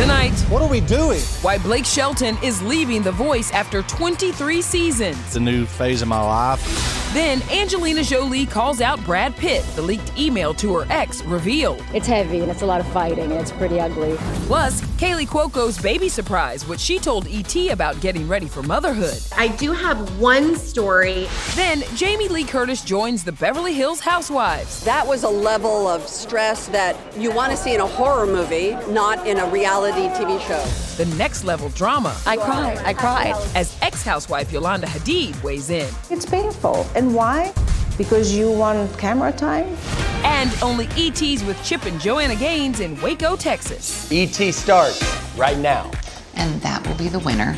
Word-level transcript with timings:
Tonight, 0.00 0.32
What 0.48 0.62
are 0.62 0.68
we 0.68 0.80
doing? 0.80 1.20
why 1.42 1.58
Blake 1.58 1.84
Shelton 1.84 2.38
is 2.42 2.62
leaving 2.62 3.02
The 3.02 3.12
Voice 3.12 3.52
after 3.52 3.82
23 3.82 4.62
seasons. 4.62 5.18
It's 5.26 5.36
a 5.36 5.40
new 5.40 5.66
phase 5.66 6.00
of 6.00 6.08
my 6.08 6.22
life. 6.22 6.99
Then 7.12 7.42
Angelina 7.50 8.04
Jolie 8.04 8.46
calls 8.46 8.80
out 8.80 9.04
Brad 9.04 9.34
Pitt. 9.34 9.64
The 9.74 9.82
leaked 9.82 10.16
email 10.16 10.54
to 10.54 10.76
her 10.76 10.86
ex 10.90 11.24
revealed. 11.24 11.82
It's 11.92 12.06
heavy 12.06 12.38
and 12.38 12.48
it's 12.48 12.62
a 12.62 12.66
lot 12.66 12.80
of 12.80 12.86
fighting 12.92 13.32
and 13.32 13.40
it's 13.40 13.50
pretty 13.50 13.80
ugly. 13.80 14.16
Plus, 14.46 14.80
Kaley 14.96 15.26
Cuoco's 15.26 15.76
baby 15.76 16.08
surprise, 16.08 16.68
what 16.68 16.78
she 16.78 17.00
told 17.00 17.26
ET 17.28 17.56
about 17.72 18.00
getting 18.00 18.28
ready 18.28 18.46
for 18.46 18.62
motherhood. 18.62 19.18
I 19.36 19.48
do 19.48 19.72
have 19.72 20.20
one 20.20 20.54
story. 20.54 21.26
Then 21.56 21.82
Jamie 21.96 22.28
Lee 22.28 22.44
Curtis 22.44 22.84
joins 22.84 23.24
the 23.24 23.32
Beverly 23.32 23.74
Hills 23.74 23.98
Housewives. 23.98 24.84
That 24.84 25.04
was 25.04 25.24
a 25.24 25.28
level 25.28 25.88
of 25.88 26.06
stress 26.06 26.68
that 26.68 26.96
you 27.18 27.32
want 27.32 27.50
to 27.50 27.56
see 27.56 27.74
in 27.74 27.80
a 27.80 27.86
horror 27.88 28.26
movie, 28.26 28.76
not 28.88 29.26
in 29.26 29.38
a 29.38 29.46
reality 29.46 30.08
TV 30.10 30.40
show. 30.46 30.64
The 31.02 31.06
next 31.16 31.42
level 31.44 31.70
drama. 31.70 32.16
I 32.26 32.36
cried. 32.36 32.78
I 32.84 32.94
cried. 32.94 33.34
As 33.56 33.76
ex 33.82 34.04
housewife 34.04 34.52
Yolanda 34.52 34.86
Hadid 34.86 35.42
weighs 35.42 35.70
in. 35.70 35.92
It's 36.10 36.26
painful. 36.26 36.86
And 37.00 37.14
why? 37.14 37.54
Because 37.96 38.30
you 38.30 38.52
want 38.52 38.98
camera 38.98 39.32
time? 39.32 39.74
And 40.22 40.50
only 40.62 40.84
ETs 40.98 41.42
with 41.44 41.58
Chip 41.64 41.86
and 41.86 41.98
Joanna 41.98 42.36
Gaines 42.36 42.80
in 42.80 43.00
Waco, 43.00 43.36
Texas. 43.36 44.12
ET 44.12 44.52
starts 44.52 45.02
right 45.34 45.56
now. 45.56 45.90
And 46.34 46.60
that 46.60 46.86
will 46.86 46.96
be 46.96 47.08
the 47.08 47.20
winner. 47.20 47.56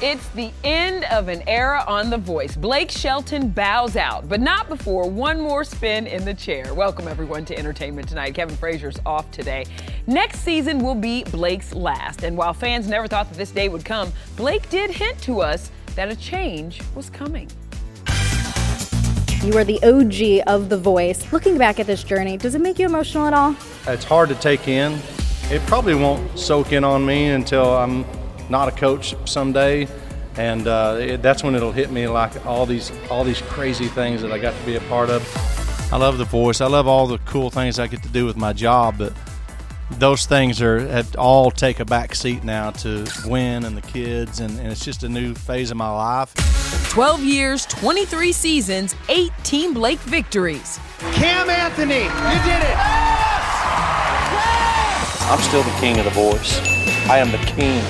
It's 0.00 0.28
the 0.28 0.52
end 0.62 1.04
of 1.10 1.26
an 1.26 1.42
era 1.48 1.84
on 1.88 2.08
The 2.08 2.18
Voice. 2.18 2.54
Blake 2.54 2.88
Shelton 2.88 3.48
bows 3.48 3.96
out, 3.96 4.28
but 4.28 4.40
not 4.40 4.68
before 4.68 5.10
one 5.10 5.40
more 5.40 5.64
spin 5.64 6.06
in 6.06 6.24
the 6.24 6.32
chair. 6.32 6.72
Welcome, 6.72 7.08
everyone, 7.08 7.44
to 7.46 7.58
Entertainment 7.58 8.08
Tonight. 8.08 8.36
Kevin 8.36 8.56
Frazier's 8.56 9.00
off 9.04 9.28
today. 9.32 9.66
Next 10.06 10.38
season 10.38 10.78
will 10.78 10.94
be 10.94 11.24
Blake's 11.24 11.74
last. 11.74 12.22
And 12.22 12.36
while 12.36 12.54
fans 12.54 12.86
never 12.86 13.08
thought 13.08 13.28
that 13.28 13.36
this 13.36 13.50
day 13.50 13.68
would 13.68 13.84
come, 13.84 14.12
Blake 14.36 14.70
did 14.70 14.90
hint 14.92 15.20
to 15.22 15.40
us 15.40 15.72
that 15.94 16.10
a 16.10 16.16
change 16.16 16.80
was 16.94 17.10
coming. 17.10 17.48
You 19.42 19.56
are 19.56 19.64
the 19.64 19.82
OG 19.82 20.46
of 20.46 20.68
The 20.68 20.76
Voice. 20.76 21.32
Looking 21.32 21.56
back 21.56 21.80
at 21.80 21.86
this 21.86 22.04
journey, 22.04 22.36
does 22.36 22.54
it 22.54 22.60
make 22.60 22.78
you 22.78 22.84
emotional 22.84 23.26
at 23.26 23.32
all? 23.32 23.56
It's 23.86 24.04
hard 24.04 24.28
to 24.28 24.34
take 24.34 24.68
in. 24.68 25.00
It 25.50 25.62
probably 25.62 25.94
won't 25.94 26.38
soak 26.38 26.72
in 26.72 26.84
on 26.84 27.06
me 27.06 27.30
until 27.30 27.74
I'm 27.74 28.04
not 28.50 28.68
a 28.68 28.72
coach 28.72 29.14
someday, 29.24 29.88
and 30.36 30.66
uh, 30.66 30.98
it, 31.00 31.22
that's 31.22 31.42
when 31.42 31.54
it'll 31.54 31.72
hit 31.72 31.90
me 31.90 32.06
like 32.06 32.44
all 32.44 32.66
these 32.66 32.92
all 33.10 33.24
these 33.24 33.40
crazy 33.40 33.86
things 33.86 34.20
that 34.22 34.30
I 34.30 34.38
got 34.38 34.54
to 34.58 34.66
be 34.66 34.76
a 34.76 34.80
part 34.82 35.08
of. 35.08 35.22
I 35.90 35.96
love 35.96 36.18
the 36.18 36.24
voice. 36.24 36.60
I 36.60 36.66
love 36.66 36.86
all 36.86 37.06
the 37.06 37.18
cool 37.18 37.50
things 37.50 37.78
I 37.78 37.86
get 37.86 38.02
to 38.02 38.08
do 38.10 38.26
with 38.26 38.36
my 38.36 38.52
job, 38.52 38.98
but 38.98 39.12
those 39.98 40.26
things 40.26 40.62
are 40.62 40.80
have 40.88 41.14
all 41.16 41.50
take 41.50 41.80
a 41.80 41.84
back 41.84 42.14
seat 42.14 42.44
now 42.44 42.70
to 42.70 43.06
Gwen 43.22 43.64
and 43.64 43.76
the 43.76 43.82
kids, 43.82 44.40
and, 44.40 44.58
and 44.58 44.68
it's 44.68 44.84
just 44.84 45.02
a 45.02 45.08
new 45.08 45.34
phase 45.34 45.70
of 45.70 45.76
my 45.76 45.90
life. 45.90 46.34
12 46.90 47.22
years, 47.22 47.66
23 47.66 48.32
seasons, 48.32 48.94
18 49.08 49.74
Blake 49.74 49.98
victories. 50.00 50.78
Cam 51.12 51.50
Anthony, 51.50 52.04
you 52.04 52.40
did 52.44 52.62
it. 52.62 52.76
Yes! 52.76 53.44
Yes! 54.32 55.26
I'm 55.30 55.40
still 55.40 55.62
the 55.62 55.78
king 55.80 55.98
of 55.98 56.04
the 56.04 56.10
voice. 56.10 56.58
I 57.08 57.18
am 57.18 57.30
the 57.30 57.38
king 57.38 57.82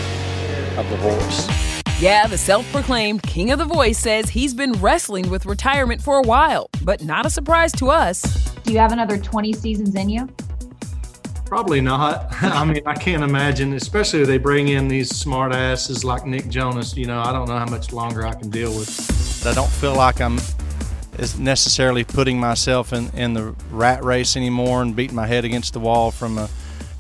of 0.79 0.89
the 0.91 0.97
voice. 0.97 1.71
Yeah, 2.01 2.27
the 2.27 2.39
self 2.39 2.71
proclaimed 2.73 3.23
king 3.23 3.51
of 3.51 3.59
the 3.59 3.67
voice 3.67 3.99
says 3.99 4.31
he's 4.31 4.55
been 4.55 4.73
wrestling 4.75 5.29
with 5.29 5.45
retirement 5.45 6.01
for 6.01 6.19
a 6.19 6.23
while, 6.23 6.71
but 6.83 7.03
not 7.03 7.27
a 7.27 7.31
surprise 7.31 7.73
to 7.73 7.91
us. 7.91 8.23
Do 8.63 8.73
you 8.73 8.79
have 8.79 8.93
another 8.93 9.19
20 9.19 9.53
seasons 9.53 9.95
in 9.95 10.09
you? 10.09 10.29
Probably 11.51 11.81
not. 11.81 12.29
I 12.43 12.65
mean, 12.65 12.81
I 12.87 12.95
can't 12.95 13.25
imagine, 13.25 13.73
especially 13.73 14.21
if 14.21 14.29
they 14.29 14.39
bring 14.39 14.69
in 14.69 14.87
these 14.87 15.11
smart 15.11 15.53
asses 15.53 16.05
like 16.05 16.25
Nick 16.25 16.49
Jonas. 16.49 16.97
You 16.97 17.07
know, 17.07 17.21
I 17.21 17.33
don't 17.33 17.49
know 17.49 17.59
how 17.59 17.67
much 17.67 17.93
longer 17.93 18.25
I 18.25 18.35
can 18.35 18.51
deal 18.51 18.71
with. 18.71 19.45
I 19.45 19.53
don't 19.53 19.69
feel 19.69 19.97
like 19.97 20.21
I'm 20.21 20.39
is 21.19 21.41
necessarily 21.41 22.05
putting 22.05 22.39
myself 22.39 22.93
in, 22.93 23.11
in 23.11 23.35
the 23.35 23.53
rat 23.73 24.05
race 24.05 24.37
anymore 24.37 24.81
and 24.81 24.95
beating 24.95 25.17
my 25.17 25.27
head 25.27 25.45
against 25.45 25.73
the 25.73 25.81
wall 25.81 26.13
from 26.13 26.39
a 26.39 26.47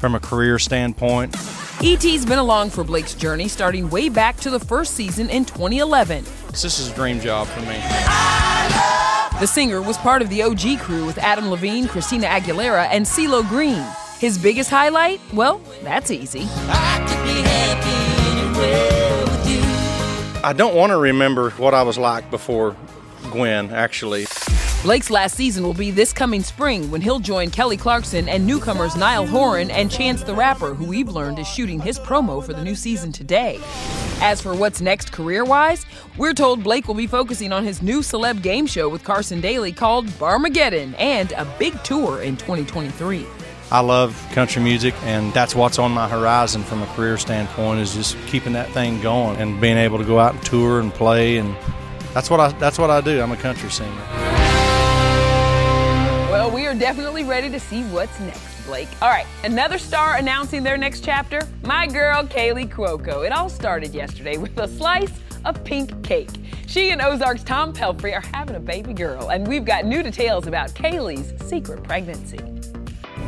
from 0.01 0.17
a 0.17 0.21
career 0.21 0.59
standpoint. 0.59 1.37
ET's 1.85 2.27
been 2.27 2.41
along 2.41 2.71
for 2.71 2.83
Blake's 2.83 3.15
journey 3.15 3.47
starting 3.47 3.89
way 3.89 4.09
back 4.09 4.37
to 4.39 4.51
the 4.51 4.59
first 4.59 4.95
season 4.95 5.31
in 5.31 5.45
2011. 5.45 6.25
This 6.49 6.65
is 6.65 6.91
a 6.91 6.95
dream 6.97 7.21
job 7.21 7.47
for 7.47 7.61
me. 7.61 7.77
The 9.39 9.47
singer 9.47 9.81
was 9.81 9.97
part 9.99 10.23
of 10.23 10.29
the 10.29 10.43
OG 10.43 10.81
crew 10.81 11.07
with 11.07 11.19
Adam 11.19 11.51
Levine, 11.51 11.87
Christina 11.87 12.27
Aguilera, 12.27 12.89
and 12.91 13.07
CeeLo 13.07 13.49
Green. 13.49 13.87
His 14.21 14.37
biggest 14.37 14.69
highlight? 14.69 15.19
Well, 15.33 15.63
that's 15.83 16.11
easy. 16.11 16.47
I 16.69 16.99
could 17.09 17.25
be 17.25 17.41
happy 17.41 18.11
I 20.43 20.53
don't 20.53 20.75
want 20.75 20.91
to 20.91 20.99
remember 20.99 21.51
what 21.53 21.73
I 21.73 21.83
was 21.83 21.97
like 21.97 22.31
before 22.31 22.77
Gwen, 23.31 23.71
actually. 23.71 24.27
Blake's 24.83 25.11
last 25.11 25.37
season 25.37 25.65
will 25.65 25.75
be 25.75 25.91
this 25.91 26.13
coming 26.13 26.43
spring 26.43 26.91
when 26.91 27.01
he'll 27.01 27.19
join 27.19 27.51
Kelly 27.51 27.77
Clarkson 27.79 28.29
and 28.29 28.47
newcomers 28.47 28.97
Niall 28.97 29.27
Horan 29.27 29.71
and 29.71 29.91
Chance 29.91 30.23
the 30.23 30.35
Rapper, 30.35 30.75
who 30.75 30.87
we've 30.87 31.09
learned 31.09 31.39
is 31.39 31.47
shooting 31.47 31.81
his 31.81 31.99
promo 31.99 32.43
for 32.43 32.53
the 32.53 32.65
new 32.65 32.75
season 32.75 33.13
today. 33.13 33.59
As 34.21 34.41
for 34.41 34.55
what's 34.55 34.81
next 34.81 35.13
career 35.13 35.45
wise, 35.45 35.85
we're 36.17 36.35
told 36.35 36.63
Blake 36.63 36.89
will 36.89 36.95
be 36.95 37.07
focusing 37.07 37.53
on 37.53 37.65
his 37.65 37.81
new 37.81 38.01
celeb 38.01 38.43
game 38.43 38.67
show 38.67 38.89
with 38.89 39.05
Carson 39.05 39.41
Daly 39.41 39.73
called 39.73 40.07
Barmageddon 40.19 40.95
and 40.99 41.33
a 41.33 41.47
big 41.59 41.83
tour 41.85 42.23
in 42.23 42.37
2023. 42.39 43.27
I 43.73 43.79
love 43.79 44.27
country 44.33 44.61
music, 44.61 44.95
and 45.05 45.33
that's 45.33 45.55
what's 45.55 45.79
on 45.79 45.93
my 45.93 46.09
horizon 46.09 46.65
from 46.65 46.83
a 46.83 46.87
career 46.87 47.17
standpoint 47.17 47.79
is 47.79 47.95
just 47.95 48.17
keeping 48.27 48.53
that 48.55 48.69
thing 48.71 49.01
going 49.01 49.37
and 49.37 49.61
being 49.61 49.77
able 49.77 49.99
to 49.99 50.05
go 50.05 50.19
out 50.19 50.35
and 50.35 50.43
tour 50.45 50.81
and 50.81 50.93
play, 50.93 51.37
and 51.37 51.57
that's 52.13 52.29
what 52.29 52.41
I 52.41 52.51
that's 52.59 52.81
what 52.81 52.91
I 52.91 53.01
do. 53.01 53.21
I'm 53.21 53.31
a 53.31 53.37
country 53.37 53.71
singer. 53.71 53.95
Well, 56.33 56.51
we 56.51 56.67
are 56.67 56.75
definitely 56.75 57.23
ready 57.23 57.49
to 57.49 57.61
see 57.61 57.85
what's 57.85 58.19
next, 58.19 58.67
Blake. 58.67 58.89
All 59.01 59.09
right, 59.09 59.27
another 59.45 59.79
star 59.79 60.17
announcing 60.17 60.65
their 60.65 60.77
next 60.77 61.05
chapter 61.05 61.41
my 61.63 61.87
girl, 61.87 62.25
Kaley 62.25 62.69
Cuoco. 62.69 63.25
It 63.25 63.31
all 63.31 63.49
started 63.49 63.95
yesterday 63.95 64.37
with 64.37 64.59
a 64.59 64.67
slice 64.67 65.13
of 65.45 65.63
pink 65.63 66.03
cake. 66.03 66.31
She 66.67 66.91
and 66.91 67.01
Ozark's 67.01 67.45
Tom 67.45 67.73
Pelphrey 67.73 68.17
are 68.17 68.27
having 68.35 68.57
a 68.57 68.61
baby 68.61 68.95
girl, 68.95 69.31
and 69.31 69.47
we've 69.47 69.65
got 69.65 69.85
new 69.85 70.03
details 70.03 70.49
about 70.49 70.71
Kaley's 70.71 71.41
secret 71.49 71.85
pregnancy. 71.85 72.60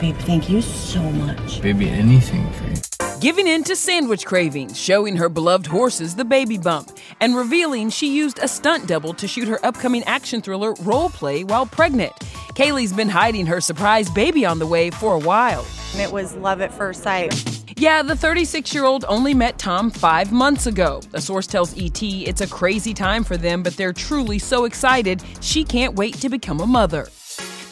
Baby, 0.03 0.19
thank 0.23 0.51
you 0.51 0.61
so 0.61 1.01
much. 1.01 1.63
Baby, 1.63 1.89
anything 1.89 2.53
for 2.55 2.65
you 2.65 2.75
giving 3.21 3.47
in 3.47 3.63
to 3.63 3.77
sandwich 3.77 4.27
cravings, 4.27 4.77
showing 4.77 5.15
her 5.15 5.29
beloved 5.29 5.69
horses 5.69 6.17
the 6.17 6.25
baby 6.25 6.59
bump, 6.59 6.91
and 7.21 7.37
revealing 7.37 7.89
she 7.89 8.17
used 8.17 8.41
a 8.43 8.49
stunt 8.49 8.89
double 8.89 9.15
to 9.15 9.29
shoot 9.29 9.47
her 9.47 9.65
upcoming 9.65 10.03
action 10.05 10.43
thriller 10.43 10.75
role 10.81 11.09
play 11.09 11.45
while 11.45 11.65
pregnant. 11.65 12.13
Kaley's 12.57 12.93
been 12.93 13.09
hiding 13.09 13.47
her 13.47 13.61
surprise 13.61 14.11
baby 14.11 14.45
on 14.45 14.59
the 14.59 14.67
way 14.67 14.91
for 14.91 15.15
a 15.15 15.21
while. 15.21 15.65
It 15.97 16.11
was 16.11 16.35
love 16.35 16.61
at 16.61 16.75
first 16.75 17.05
sight. 17.05 17.33
Yeah, 17.79 18.03
the 18.03 18.17
36 18.17 18.75
year 18.75 18.85
old 18.85 19.05
only 19.07 19.35
met 19.35 19.57
Tom 19.57 19.89
five 19.89 20.33
months 20.33 20.67
ago. 20.67 21.01
A 21.13 21.21
source 21.21 21.47
tells 21.47 21.79
ET 21.81 22.03
it's 22.03 22.41
a 22.41 22.49
crazy 22.49 22.93
time 22.93 23.23
for 23.23 23.37
them, 23.37 23.63
but 23.63 23.77
they're 23.77 23.93
truly 23.93 24.41
so 24.41 24.65
excited 24.65 25.23
she 25.41 25.63
can't 25.63 25.95
wait 25.95 26.17
to 26.17 26.29
become 26.29 26.59
a 26.59 26.67
mother. 26.67 27.07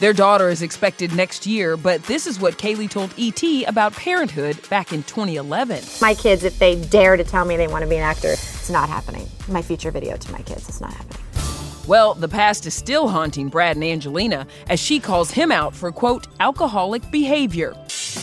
Their 0.01 0.13
daughter 0.13 0.49
is 0.49 0.63
expected 0.63 1.13
next 1.13 1.45
year, 1.45 1.77
but 1.77 2.01
this 2.05 2.25
is 2.25 2.39
what 2.39 2.57
Kaley 2.57 2.89
told 2.89 3.13
ET 3.19 3.69
about 3.69 3.93
parenthood 3.93 4.57
back 4.67 4.93
in 4.93 5.03
2011. 5.03 5.83
My 6.01 6.15
kids, 6.15 6.43
if 6.43 6.57
they 6.57 6.81
dare 6.85 7.17
to 7.17 7.23
tell 7.23 7.45
me 7.45 7.55
they 7.55 7.67
want 7.67 7.83
to 7.83 7.87
be 7.87 7.97
an 7.97 8.01
actor, 8.01 8.31
it's 8.31 8.71
not 8.71 8.89
happening. 8.89 9.29
My 9.47 9.61
future 9.61 9.91
video 9.91 10.17
to 10.17 10.31
my 10.31 10.41
kids, 10.41 10.67
it's 10.67 10.81
not 10.81 10.91
happening. 10.91 11.19
Well, 11.87 12.15
the 12.15 12.27
past 12.27 12.65
is 12.65 12.73
still 12.73 13.09
haunting 13.09 13.49
Brad 13.49 13.75
and 13.75 13.85
Angelina 13.85 14.47
as 14.69 14.79
she 14.79 14.99
calls 14.99 15.29
him 15.29 15.51
out 15.51 15.75
for, 15.75 15.91
quote, 15.91 16.25
alcoholic 16.39 17.11
behavior. 17.11 17.75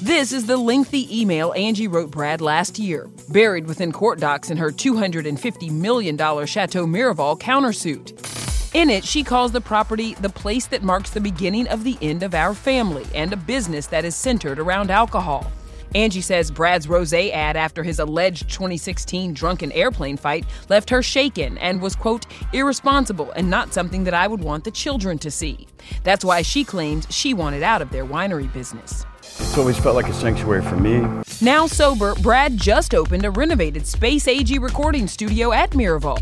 This 0.03 0.33
is 0.33 0.47
the 0.47 0.57
lengthy 0.57 1.21
email 1.21 1.53
Angie 1.53 1.87
wrote 1.87 2.11
Brad 2.11 2.41
last 2.41 2.81
year, 2.81 3.09
buried 3.29 3.69
within 3.69 3.93
court 3.93 4.19
docs 4.19 4.51
in 4.51 4.57
her 4.57 4.73
$250 4.73 5.71
million 5.71 6.17
Chateau 6.17 6.87
Miraval 6.87 7.39
countersuit. 7.39 8.48
In 8.75 8.91
it, 8.91 9.03
she 9.03 9.25
calls 9.25 9.53
the 9.53 9.63
property 9.63 10.15
the 10.15 10.29
place 10.29 10.67
that 10.67 10.83
marks 10.83 11.11
the 11.11 11.21
beginning 11.21 11.67
of 11.69 11.85
the 11.85 11.97
end 12.03 12.23
of 12.23 12.35
our 12.35 12.53
family 12.53 13.07
and 13.15 13.33
a 13.33 13.37
business 13.37 13.87
that 13.87 14.05
is 14.05 14.15
centered 14.15 14.59
around 14.59 14.91
alcohol. 14.91 15.51
Angie 15.95 16.21
says 16.21 16.51
Brad's 16.51 16.87
rose 16.87 17.15
ad 17.15 17.57
after 17.57 17.83
his 17.83 17.99
alleged 17.99 18.51
2016 18.51 19.33
drunken 19.33 19.73
airplane 19.73 20.19
fight 20.19 20.45
left 20.69 20.91
her 20.91 21.03
shaken 21.03 21.57
and 21.59 21.81
was, 21.81 21.97
quote, 21.97 22.27
irresponsible 22.53 23.31
and 23.33 23.49
not 23.49 23.73
something 23.73 24.05
that 24.05 24.13
I 24.13 24.29
would 24.29 24.41
want 24.41 24.65
the 24.65 24.71
children 24.71 25.17
to 25.21 25.31
see. 25.31 25.67
That's 26.05 26.25
why 26.25 26.43
she 26.43 26.63
claims 26.63 27.07
she 27.09 27.33
wanted 27.33 27.63
out 27.63 27.81
of 27.81 27.91
their 27.91 28.05
winery 28.05 28.53
business. 28.53 29.07
It's 29.23 29.57
always 29.57 29.79
felt 29.79 29.97
like 29.97 30.09
a 30.09 30.15
sanctuary 30.15 30.63
for 30.63 30.77
me. 30.77 31.07
Now 31.41 31.67
sober, 31.67 32.15
Brad 32.17 32.59
just 32.59 32.95
opened 32.95 33.25
a 33.25 33.31
renovated 33.31 33.87
Space 33.87 34.29
AG 34.29 34.59
recording 34.59 35.07
studio 35.07 35.53
at 35.53 35.71
Miraval. 35.71 36.19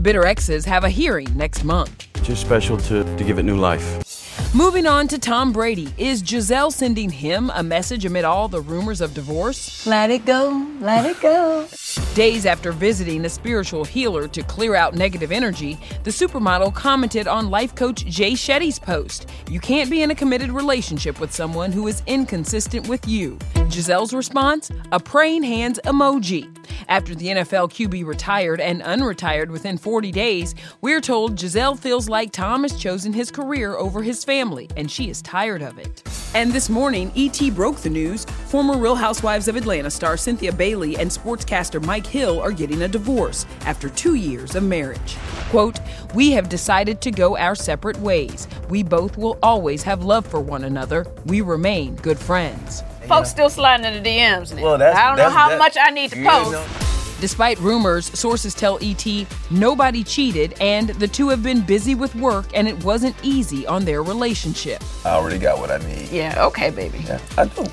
The 0.00 0.04
Bitter 0.04 0.24
Exes 0.24 0.64
have 0.64 0.84
a 0.84 0.88
hearing 0.88 1.28
next 1.36 1.62
month. 1.62 2.08
Just 2.22 2.40
special 2.40 2.78
to, 2.78 3.04
to 3.18 3.22
give 3.22 3.38
it 3.38 3.42
new 3.42 3.58
life. 3.58 4.54
Moving 4.54 4.86
on 4.86 5.08
to 5.08 5.18
Tom 5.18 5.52
Brady. 5.52 5.92
Is 5.98 6.22
Gisele 6.22 6.70
sending 6.70 7.10
him 7.10 7.50
a 7.54 7.62
message 7.62 8.06
amid 8.06 8.24
all 8.24 8.48
the 8.48 8.62
rumors 8.62 9.02
of 9.02 9.12
divorce? 9.12 9.86
Let 9.86 10.10
it 10.10 10.24
go, 10.24 10.66
let 10.80 11.04
it 11.04 11.20
go. 11.20 11.66
Days 12.14 12.46
after 12.46 12.72
visiting 12.72 13.24
a 13.24 13.28
spiritual 13.28 13.84
healer 13.84 14.28
to 14.28 14.42
clear 14.42 14.74
out 14.74 14.94
negative 14.94 15.32
energy, 15.32 15.78
the 16.04 16.10
supermodel 16.10 16.74
commented 16.74 17.26
on 17.26 17.50
life 17.50 17.74
coach 17.74 18.04
Jay 18.04 18.32
Shetty's 18.32 18.78
post 18.78 19.28
You 19.50 19.60
can't 19.60 19.90
be 19.90 20.02
in 20.02 20.10
a 20.10 20.14
committed 20.14 20.50
relationship 20.50 21.20
with 21.20 21.32
someone 21.32 21.72
who 21.72 21.88
is 21.88 22.02
inconsistent 22.06 22.88
with 22.88 23.06
you. 23.08 23.38
Gisele's 23.68 24.12
response? 24.12 24.70
A 24.92 25.00
praying 25.00 25.42
hands 25.42 25.80
emoji. 25.84 26.56
After 26.88 27.14
the 27.14 27.28
NFL 27.28 27.70
QB 27.70 28.04
retired 28.04 28.60
and 28.60 28.82
unretired 28.82 29.48
within 29.48 29.78
40 29.78 30.10
days, 30.10 30.54
we're 30.80 31.00
told 31.00 31.36
Gisele 31.36 31.76
feels 31.76 32.08
like 32.08 32.32
Tom 32.32 32.62
has 32.62 32.76
chosen 32.76 33.12
his 33.12 33.30
career 33.30 33.76
over 33.76 34.02
his 34.02 34.24
family, 34.24 34.68
and 34.76 34.90
she 34.90 35.08
is 35.08 35.22
tired 35.22 35.62
of 35.62 35.78
it. 35.78 36.02
And 36.32 36.52
this 36.52 36.68
morning, 36.68 37.10
ET 37.16 37.40
broke 37.56 37.78
the 37.78 37.90
news 37.90 38.24
former 38.24 38.78
Real 38.78 38.94
Housewives 38.94 39.48
of 39.48 39.56
Atlanta 39.56 39.90
star 39.90 40.16
Cynthia 40.16 40.52
Bailey 40.52 40.96
and 40.96 41.10
sportscaster 41.10 41.84
Mike 41.84 42.06
Hill 42.06 42.40
are 42.40 42.52
getting 42.52 42.82
a 42.82 42.88
divorce 42.88 43.46
after 43.62 43.88
two 43.88 44.14
years 44.14 44.54
of 44.54 44.62
marriage. 44.62 45.16
Quote, 45.50 45.80
We 46.14 46.30
have 46.30 46.48
decided 46.48 47.00
to 47.00 47.10
go 47.10 47.36
our 47.36 47.56
separate 47.56 47.98
ways. 47.98 48.46
We 48.68 48.84
both 48.84 49.18
will 49.18 49.40
always 49.42 49.82
have 49.82 50.04
love 50.04 50.24
for 50.24 50.40
one 50.40 50.62
another. 50.62 51.04
We 51.26 51.40
remain 51.40 51.96
good 51.96 52.18
friends. 52.18 52.84
Folks 53.08 53.30
still 53.30 53.50
sliding 53.50 53.86
in 53.86 54.00
the 54.00 54.08
DMs. 54.08 54.54
Well, 54.60 54.78
that's, 54.78 54.96
I 54.96 55.08
don't 55.08 55.16
that's, 55.16 55.32
know 55.32 55.36
how 55.36 55.48
that, 55.48 55.58
much 55.58 55.76
I 55.80 55.90
need 55.90 56.10
to 56.12 56.24
post. 56.24 56.52
Know. 56.52 56.89
Despite 57.20 57.58
rumors, 57.58 58.06
sources 58.18 58.54
tell 58.54 58.78
ET 58.80 59.06
nobody 59.50 60.02
cheated 60.02 60.54
and 60.58 60.88
the 60.88 61.06
two 61.06 61.28
have 61.28 61.42
been 61.42 61.60
busy 61.60 61.94
with 61.94 62.14
work 62.14 62.46
and 62.54 62.66
it 62.66 62.82
wasn't 62.82 63.14
easy 63.22 63.66
on 63.66 63.84
their 63.84 64.02
relationship. 64.02 64.82
I 65.04 65.10
already 65.10 65.38
got 65.38 65.58
what 65.58 65.70
I 65.70 65.76
need. 65.86 66.08
Yeah, 66.10 66.46
okay, 66.46 66.70
baby. 66.70 67.04
Yeah, 67.06 67.20
I 67.36 67.44
do. 67.44 67.66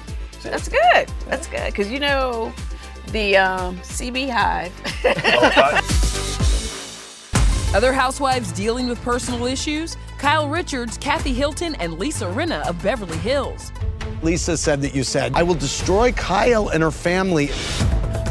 That's 0.44 0.68
good. 0.68 1.10
That's 1.28 1.48
good. 1.48 1.66
Because 1.68 1.90
you 1.90 2.00
know, 2.00 2.54
the 3.14 3.38
um, 3.38 3.78
CB 3.78 4.30
Hive. 4.30 4.74
Other 7.74 7.94
housewives 7.94 8.52
dealing 8.52 8.88
with 8.88 9.02
personal 9.02 9.46
issues? 9.46 9.96
Kyle 10.18 10.50
Richards, 10.50 10.98
Kathy 10.98 11.34
Hilton, 11.34 11.76
and 11.76 11.98
Lisa 12.00 12.26
Rinna 12.26 12.68
of 12.68 12.82
Beverly 12.82 13.18
Hills. 13.18 13.72
Lisa 14.22 14.58
said 14.58 14.82
that 14.82 14.96
you 14.96 15.04
said, 15.04 15.36
I 15.36 15.44
will 15.44 15.56
destroy 15.56 16.12
Kyle 16.12 16.70
and 16.70 16.82
her 16.84 16.92
family. 16.92 17.50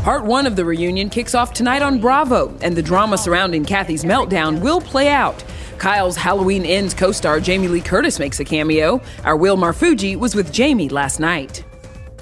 Part 0.06 0.24
one 0.24 0.46
of 0.46 0.54
the 0.54 0.64
reunion 0.64 1.10
kicks 1.10 1.34
off 1.34 1.52
tonight 1.52 1.82
on 1.82 1.98
Bravo, 1.98 2.56
and 2.62 2.76
the 2.76 2.80
drama 2.80 3.18
surrounding 3.18 3.64
Kathy's 3.64 4.04
meltdown 4.04 4.60
will 4.60 4.80
play 4.80 5.08
out. 5.08 5.42
Kyle's 5.78 6.14
Halloween 6.14 6.64
Ends 6.64 6.94
co 6.94 7.10
star 7.10 7.40
Jamie 7.40 7.66
Lee 7.66 7.80
Curtis 7.80 8.20
makes 8.20 8.38
a 8.38 8.44
cameo. 8.44 9.00
Our 9.24 9.36
Will 9.36 9.56
Marfuggi 9.56 10.14
was 10.14 10.36
with 10.36 10.52
Jamie 10.52 10.88
last 10.88 11.18
night. 11.18 11.64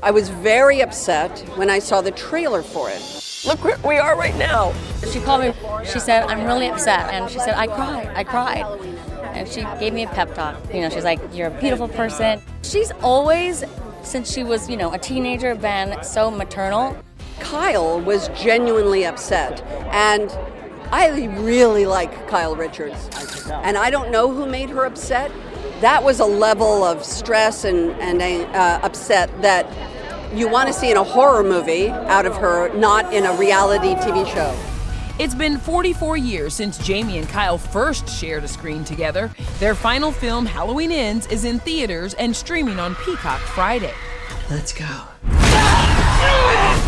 I 0.02 0.12
was 0.12 0.30
very 0.30 0.80
upset 0.80 1.38
when 1.56 1.68
I 1.68 1.78
saw 1.78 2.00
the 2.00 2.10
trailer 2.12 2.62
for 2.62 2.88
it. 2.88 3.02
Look 3.44 3.62
where 3.62 3.76
we 3.86 3.98
are 3.98 4.16
right 4.16 4.34
now. 4.36 4.72
She 5.12 5.20
called 5.20 5.42
me, 5.42 5.52
she 5.84 6.00
said, 6.00 6.24
I'm 6.24 6.46
really 6.46 6.68
upset. 6.68 7.12
And 7.12 7.30
she 7.30 7.38
said, 7.38 7.52
I 7.54 7.66
cried, 7.66 8.10
I 8.14 8.24
cried. 8.24 8.64
And 9.34 9.46
she 9.46 9.60
gave 9.78 9.92
me 9.92 10.04
a 10.04 10.08
pep 10.08 10.34
talk. 10.34 10.56
You 10.72 10.80
know, 10.80 10.88
she's 10.88 11.04
like, 11.04 11.20
You're 11.34 11.48
a 11.48 11.60
beautiful 11.60 11.88
person. 11.88 12.40
She's 12.62 12.92
always, 13.02 13.62
since 14.02 14.32
she 14.32 14.42
was, 14.42 14.70
you 14.70 14.78
know, 14.78 14.94
a 14.94 14.98
teenager, 14.98 15.54
been 15.54 16.02
so 16.02 16.30
maternal. 16.30 16.96
Kyle 17.40 18.00
was 18.00 18.28
genuinely 18.28 19.04
upset. 19.04 19.62
And 19.92 20.30
I 20.90 21.26
really 21.40 21.86
like 21.86 22.28
Kyle 22.28 22.56
Richards. 22.56 23.08
And 23.50 23.76
I 23.76 23.90
don't 23.90 24.10
know 24.10 24.30
who 24.32 24.46
made 24.46 24.70
her 24.70 24.84
upset. 24.84 25.30
That 25.80 26.02
was 26.02 26.20
a 26.20 26.24
level 26.24 26.84
of 26.84 27.04
stress 27.04 27.64
and, 27.64 27.90
and 28.00 28.22
uh, 28.54 28.80
upset 28.82 29.30
that 29.42 29.66
you 30.34 30.48
want 30.48 30.68
to 30.68 30.72
see 30.72 30.90
in 30.90 30.96
a 30.96 31.04
horror 31.04 31.42
movie 31.42 31.88
out 31.88 32.26
of 32.26 32.36
her, 32.36 32.72
not 32.74 33.12
in 33.12 33.24
a 33.24 33.32
reality 33.34 33.94
TV 33.94 34.26
show. 34.32 34.56
It's 35.18 35.34
been 35.34 35.58
44 35.58 36.16
years 36.16 36.54
since 36.54 36.76
Jamie 36.78 37.18
and 37.18 37.28
Kyle 37.28 37.56
first 37.56 38.08
shared 38.08 38.42
a 38.42 38.48
screen 38.48 38.82
together. 38.82 39.30
Their 39.60 39.76
final 39.76 40.10
film, 40.10 40.44
Halloween 40.44 40.90
Ends, 40.90 41.28
is 41.28 41.44
in 41.44 41.60
theaters 41.60 42.14
and 42.14 42.34
streaming 42.34 42.80
on 42.80 42.96
Peacock 42.96 43.40
Friday. 43.40 43.94
Let's 44.50 44.72
go. 44.72 45.43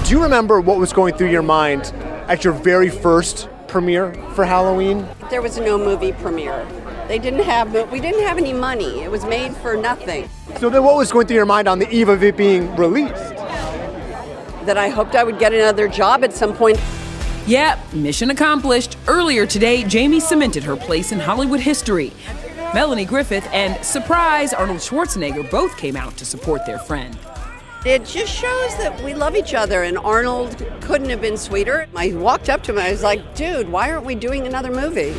Do 0.05 0.11
you 0.11 0.23
remember 0.23 0.61
what 0.61 0.79
was 0.79 0.93
going 0.93 1.15
through 1.15 1.31
your 1.31 1.43
mind 1.43 1.93
at 2.29 2.45
your 2.45 2.53
very 2.53 2.89
first 2.89 3.49
premiere 3.67 4.15
for 4.35 4.45
Halloween? 4.45 5.07
There 5.31 5.43
was 5.43 5.59
no 5.59 5.77
movie 5.77 6.13
premiere. 6.13 6.67
They 7.09 7.19
didn't 7.19 7.45
have 7.45 7.73
we 7.91 8.01
didn't 8.01 8.23
have 8.23 8.39
any 8.39 8.53
money. 8.53 9.01
It 9.01 9.11
was 9.11 9.25
made 9.25 9.57
for 9.57 9.77
nothing. 9.77 10.29
So 10.59 10.71
then 10.71 10.85
what 10.85 10.97
was 10.97 11.11
going 11.11 11.27
through 11.27 11.37
your 11.37 11.47
mind 11.47 11.69
on 11.69 11.79
the 11.79 11.91
eve 11.91 12.09
of 12.09 12.23
it 12.23 12.37
being 12.37 12.75
released? 12.77 13.15
That 14.65 14.77
I 14.77 14.89
hoped 14.89 15.15
I 15.15 15.25
would 15.25 15.39
get 15.39 15.53
another 15.53 15.89
job 15.89 16.25
at 16.25 16.33
some 16.33 16.55
point. 16.55 16.81
Yep, 17.47 17.93
mission 17.93 18.31
accomplished. 18.31 18.97
Earlier 19.07 19.47
today, 19.47 19.85
Jamie 19.85 20.19
cemented 20.19 20.65
her 20.65 20.77
place 20.77 21.13
in 21.13 21.21
Hollywood 21.21 21.61
history. 21.61 22.13
Melanie 22.75 23.05
Griffith 23.05 23.49
and, 23.53 23.85
surprise, 23.85 24.53
Arnold 24.53 24.79
Schwarzenegger 24.79 25.49
both 25.49 25.77
came 25.77 25.97
out 25.97 26.17
to 26.17 26.25
support 26.25 26.67
their 26.67 26.79
friend. 26.79 27.17
It 27.87 28.05
just 28.05 28.35
shows 28.35 28.77
that 28.79 29.01
we 29.05 29.15
love 29.15 29.37
each 29.37 29.55
other, 29.55 29.85
and 29.85 29.97
Arnold 29.97 30.57
couldn't 30.81 31.09
have 31.09 31.21
been 31.21 31.37
sweeter. 31.37 31.87
I 31.95 32.13
walked 32.15 32.51
up 32.51 32.65
to 32.65 32.73
him, 32.73 32.79
I 32.79 32.91
was 32.91 33.05
like, 33.05 33.37
dude, 33.37 33.69
why 33.69 33.93
aren't 33.93 34.05
we 34.05 34.17
doing 34.17 34.45
another 34.45 34.73
movie? 34.73 35.13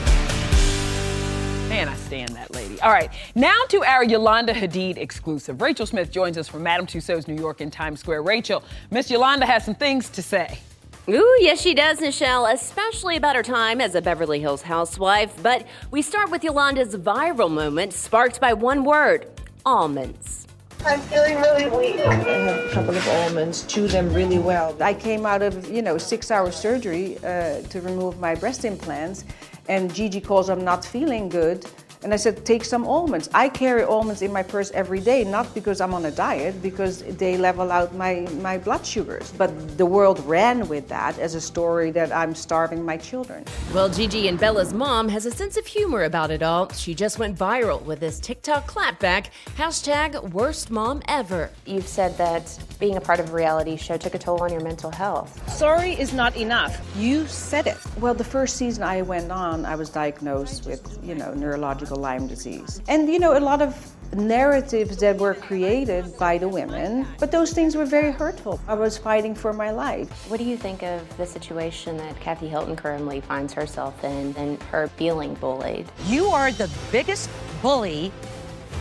Man, 1.69 1.87
I 1.87 1.95
stand 1.95 2.35
that 2.35 2.53
lady. 2.53 2.77
All 2.81 2.91
right, 2.91 3.09
now 3.35 3.55
to 3.69 3.85
our 3.85 4.03
Yolanda 4.03 4.53
Hadid 4.53 4.97
exclusive. 4.97 5.61
Rachel 5.61 5.85
Smith 5.85 6.11
joins 6.11 6.37
us 6.37 6.49
from 6.49 6.61
Madame 6.61 6.85
Tussauds 6.85 7.25
New 7.25 7.39
York 7.39 7.61
in 7.61 7.71
Times 7.71 8.01
Square. 8.01 8.23
Rachel, 8.23 8.61
Miss 8.91 9.09
Yolanda 9.09 9.45
has 9.45 9.63
some 9.63 9.75
things 9.75 10.09
to 10.09 10.21
say. 10.21 10.59
Ooh, 11.07 11.37
yes, 11.39 11.61
she 11.61 11.73
does, 11.73 12.01
Nischelle, 12.01 12.53
especially 12.53 13.15
about 13.15 13.37
her 13.37 13.43
time 13.43 13.79
as 13.79 13.95
a 13.95 14.01
Beverly 14.01 14.41
Hills 14.41 14.61
housewife. 14.61 15.41
But 15.41 15.65
we 15.89 16.01
start 16.01 16.29
with 16.29 16.43
Yolanda's 16.43 16.97
viral 16.97 17.49
moment, 17.49 17.93
sparked 17.93 18.41
by 18.41 18.51
one 18.51 18.83
word 18.83 19.31
almonds. 19.65 20.46
I'm 20.85 21.01
feeling 21.01 21.35
really 21.37 21.69
weak. 21.69 21.99
I 22.05 22.13
have 22.13 22.65
a 22.65 22.69
couple 22.69 22.95
of 22.95 23.07
almonds, 23.07 23.63
chew 23.63 23.87
them 23.87 24.13
really 24.13 24.39
well. 24.39 24.75
I 24.81 24.93
came 24.93 25.25
out 25.25 25.41
of, 25.41 25.69
you 25.69 25.81
know, 25.81 25.97
six 25.97 26.31
hour 26.31 26.51
surgery 26.51 27.17
uh, 27.19 27.61
to 27.61 27.81
remove 27.81 28.19
my 28.19 28.35
breast 28.35 28.63
implants, 28.63 29.25
and 29.67 29.93
Gigi 29.93 30.21
calls 30.21 30.49
I'm 30.49 30.63
not 30.63 30.85
feeling 30.85 31.29
good. 31.29 31.65
And 32.03 32.13
I 32.13 32.17
said, 32.17 32.45
take 32.45 32.63
some 32.63 32.85
almonds. 32.85 33.27
I 33.33 33.49
carry 33.49 33.83
almonds 33.83 34.21
in 34.21 34.31
my 34.31 34.43
purse 34.43 34.69
every 34.71 34.99
day, 34.99 35.23
not 35.23 35.51
because 35.55 35.81
I'm 35.81 35.93
on 35.93 36.05
a 36.05 36.11
diet, 36.11 36.61
because 36.61 37.01
they 37.03 37.37
level 37.37 37.71
out 37.71 37.95
my, 37.95 38.27
my 38.41 38.59
blood 38.59 38.85
sugars. 38.85 39.33
But 39.37 39.77
the 39.77 39.85
world 39.85 40.19
ran 40.25 40.67
with 40.67 40.87
that 40.89 41.17
as 41.17 41.33
a 41.33 41.41
story 41.41 41.89
that 41.91 42.11
I'm 42.11 42.35
starving 42.35 42.85
my 42.85 42.97
children. 42.97 43.43
Well, 43.73 43.89
Gigi 43.89 44.27
and 44.27 44.39
Bella's 44.39 44.73
mom 44.73 45.09
has 45.09 45.25
a 45.25 45.31
sense 45.31 45.57
of 45.57 45.65
humor 45.65 46.03
about 46.03 46.29
it 46.29 46.43
all. 46.43 46.69
She 46.71 46.93
just 46.93 47.17
went 47.17 47.37
viral 47.37 47.81
with 47.81 47.99
this 47.99 48.19
TikTok 48.19 48.71
clapback, 48.71 49.27
hashtag 49.57 50.31
worst 50.31 50.69
mom 50.69 51.01
ever. 51.07 51.49
You've 51.65 51.87
said 51.87 52.15
that 52.19 52.57
being 52.79 52.97
a 52.97 53.01
part 53.01 53.19
of 53.19 53.31
a 53.31 53.33
reality 53.33 53.75
show 53.75 53.97
took 53.97 54.13
a 54.13 54.19
toll 54.19 54.43
on 54.43 54.51
your 54.51 54.61
mental 54.61 54.91
health. 54.91 55.49
Sorry 55.49 55.93
is 55.93 56.13
not 56.13 56.37
enough. 56.37 56.79
You 56.95 57.25
said 57.25 57.65
it. 57.65 57.77
Well, 57.99 58.13
the 58.13 58.23
first 58.23 58.55
season 58.55 58.83
I 58.83 59.01
went 59.01 59.31
on, 59.31 59.65
I 59.65 59.75
was 59.75 59.89
diagnosed 59.89 60.67
with, 60.67 60.99
you 61.03 61.15
know, 61.15 61.33
neurological 61.33 61.86
Lyme 61.95 62.27
disease. 62.27 62.81
And, 62.87 63.09
you 63.09 63.19
know, 63.19 63.37
a 63.37 63.39
lot 63.39 63.61
of 63.61 63.93
narratives 64.13 64.97
that 64.97 65.17
were 65.17 65.33
created 65.33 66.17
by 66.17 66.37
the 66.37 66.47
women, 66.47 67.05
but 67.19 67.31
those 67.31 67.53
things 67.53 67.75
were 67.75 67.85
very 67.85 68.11
hurtful. 68.11 68.59
I 68.67 68.73
was 68.73 68.97
fighting 68.97 69.35
for 69.35 69.53
my 69.53 69.71
life. 69.71 70.09
What 70.29 70.37
do 70.37 70.45
you 70.45 70.57
think 70.57 70.83
of 70.83 71.17
the 71.17 71.25
situation 71.25 71.97
that 71.97 72.19
Kathy 72.19 72.47
Hilton 72.47 72.75
currently 72.75 73.21
finds 73.21 73.53
herself 73.53 74.03
in 74.03 74.33
and 74.37 74.61
her 74.63 74.87
feeling 74.87 75.33
bullied? 75.35 75.87
You 76.05 76.27
are 76.27 76.51
the 76.51 76.69
biggest 76.91 77.29
bully 77.61 78.11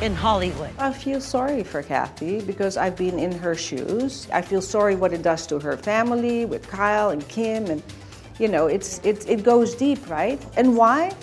in 0.02 0.14
Hollywood. 0.14 0.70
I 0.78 0.92
feel 0.92 1.20
sorry 1.20 1.64
for 1.64 1.82
Kathy 1.82 2.40
because 2.42 2.76
I've 2.76 2.96
been 2.96 3.18
in 3.18 3.32
her 3.32 3.54
shoes. 3.54 4.28
I 4.32 4.42
feel 4.42 4.60
sorry 4.60 4.94
what 4.94 5.12
it 5.12 5.22
does 5.22 5.46
to 5.48 5.58
her 5.58 5.76
family 5.76 6.44
with 6.44 6.68
Kyle 6.68 7.10
and 7.10 7.26
Kim 7.28 7.66
and 7.66 7.82
you 8.38 8.48
know, 8.48 8.66
it's 8.66 9.00
it, 9.02 9.26
it 9.28 9.42
goes 9.42 9.74
deep, 9.74 10.10
right? 10.10 10.38
And 10.56 10.76
why? 10.76 11.14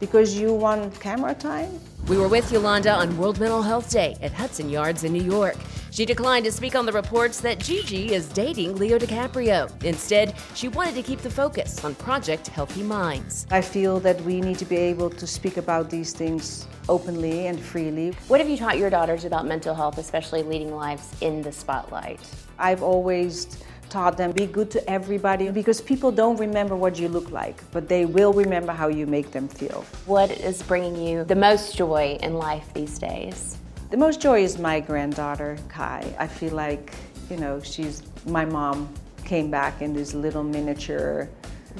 Because 0.00 0.34
you 0.38 0.54
want 0.54 0.98
camera 0.98 1.34
time? 1.34 1.78
We 2.08 2.16
were 2.16 2.26
with 2.26 2.50
Yolanda 2.50 2.92
on 2.94 3.16
World 3.18 3.38
Mental 3.38 3.60
Health 3.60 3.90
Day 3.90 4.16
at 4.22 4.32
Hudson 4.32 4.70
Yards 4.70 5.04
in 5.04 5.12
New 5.12 5.22
York. 5.22 5.56
She 5.90 6.06
declined 6.06 6.46
to 6.46 6.52
speak 6.52 6.74
on 6.74 6.86
the 6.86 6.92
reports 6.92 7.40
that 7.42 7.58
Gigi 7.58 8.14
is 8.14 8.26
dating 8.28 8.76
Leo 8.76 8.98
DiCaprio. 8.98 9.70
Instead, 9.84 10.34
she 10.54 10.68
wanted 10.68 10.94
to 10.94 11.02
keep 11.02 11.20
the 11.20 11.30
focus 11.30 11.84
on 11.84 11.94
Project 11.96 12.48
Healthy 12.48 12.82
Minds. 12.82 13.46
I 13.50 13.60
feel 13.60 14.00
that 14.00 14.18
we 14.22 14.40
need 14.40 14.56
to 14.58 14.64
be 14.64 14.76
able 14.76 15.10
to 15.10 15.26
speak 15.26 15.58
about 15.58 15.90
these 15.90 16.14
things 16.14 16.66
openly 16.88 17.48
and 17.48 17.60
freely. 17.60 18.12
What 18.28 18.40
have 18.40 18.48
you 18.48 18.56
taught 18.56 18.78
your 18.78 18.88
daughters 18.88 19.26
about 19.26 19.46
mental 19.46 19.74
health, 19.74 19.98
especially 19.98 20.42
leading 20.42 20.74
lives 20.74 21.14
in 21.20 21.42
the 21.42 21.52
spotlight? 21.52 22.20
I've 22.58 22.82
always 22.82 23.58
taught 23.90 24.16
them 24.16 24.32
be 24.32 24.46
good 24.46 24.70
to 24.70 24.90
everybody 24.90 25.50
because 25.50 25.80
people 25.80 26.10
don't 26.12 26.36
remember 26.38 26.76
what 26.76 26.98
you 26.98 27.08
look 27.08 27.30
like, 27.30 27.62
but 27.72 27.88
they 27.88 28.04
will 28.04 28.32
remember 28.32 28.72
how 28.72 28.88
you 28.88 29.06
make 29.06 29.30
them 29.32 29.48
feel. 29.48 29.84
What 30.06 30.30
is 30.30 30.62
bringing 30.62 30.96
you 30.96 31.24
the 31.24 31.34
most 31.34 31.76
joy 31.76 32.18
in 32.22 32.34
life 32.34 32.72
these 32.72 32.98
days? 32.98 33.58
The 33.90 33.96
most 33.96 34.20
joy 34.20 34.42
is 34.44 34.58
my 34.58 34.80
granddaughter, 34.80 35.58
Kai. 35.68 36.14
I 36.18 36.26
feel 36.26 36.54
like, 36.54 36.94
you 37.28 37.36
know, 37.36 37.60
she's 37.60 38.02
my 38.26 38.44
mom 38.44 38.88
came 39.24 39.50
back 39.50 39.82
in 39.82 39.92
this 39.92 40.14
little 40.14 40.42
miniature 40.42 41.28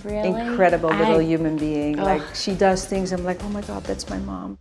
really? 0.05 0.29
incredible 0.29 0.91
little 0.91 1.21
I, 1.21 1.25
human 1.25 1.57
being. 1.57 1.99
Oh. 1.99 2.05
Like 2.05 2.23
she 2.35 2.55
does 2.55 2.85
things 2.85 3.13
I'm 3.13 3.25
like, 3.25 3.43
"Oh 3.45 3.49
my 3.49 3.63
god, 3.63 3.85
that's 3.85 4.09
my 4.09 4.19
mom." 4.19 4.59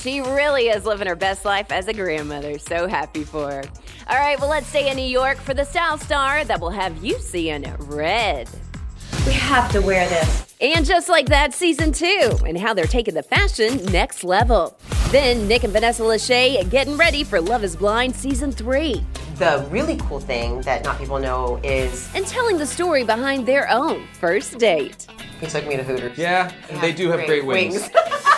She 0.00 0.20
really 0.20 0.68
is 0.68 0.84
living 0.84 1.08
her 1.08 1.16
best 1.16 1.44
life 1.44 1.72
as 1.72 1.88
a 1.88 1.92
grandmother. 1.92 2.56
So 2.60 2.86
happy 2.86 3.24
for 3.24 3.50
her. 3.50 3.64
All 4.08 4.16
right, 4.16 4.38
well, 4.38 4.48
let's 4.48 4.68
stay 4.68 4.88
in 4.88 4.96
New 4.96 5.02
York 5.02 5.38
for 5.38 5.54
the 5.54 5.64
South 5.64 6.04
Star 6.04 6.44
that 6.44 6.60
will 6.60 6.70
have 6.70 7.04
you 7.04 7.18
seeing 7.18 7.64
red. 7.80 8.48
We 9.26 9.32
have 9.32 9.72
to 9.72 9.82
wear 9.82 10.08
this. 10.08 10.54
And 10.60 10.86
just 10.86 11.08
like 11.08 11.26
that, 11.26 11.52
season 11.52 11.90
two, 11.90 12.38
and 12.46 12.56
how 12.56 12.74
they're 12.74 12.86
taking 12.86 13.14
the 13.14 13.24
fashion 13.24 13.84
next 13.86 14.22
level. 14.22 14.78
Then 15.10 15.48
Nick 15.48 15.64
and 15.64 15.72
Vanessa 15.72 16.02
Lachey 16.02 16.68
getting 16.70 16.96
ready 16.96 17.24
for 17.24 17.40
Love 17.40 17.64
is 17.64 17.74
Blind 17.74 18.14
season 18.14 18.52
three. 18.52 19.04
The 19.34 19.66
really 19.68 19.96
cool 19.96 20.20
thing 20.20 20.60
that 20.60 20.84
not 20.84 20.98
people 20.98 21.18
know 21.18 21.60
is. 21.64 22.08
And 22.14 22.24
telling 22.24 22.56
the 22.56 22.66
story 22.66 23.02
behind 23.02 23.46
their 23.46 23.68
own 23.68 24.06
first 24.12 24.58
date. 24.58 25.08
He 25.40 25.46
took 25.46 25.66
me 25.66 25.76
to 25.76 25.82
Hooters. 25.82 26.16
Yeah, 26.16 26.52
and 26.70 26.80
they 26.80 26.92
do 26.92 27.08
have 27.08 27.26
great, 27.26 27.42
great 27.42 27.46
wings. 27.46 27.74
wings. 27.74 27.90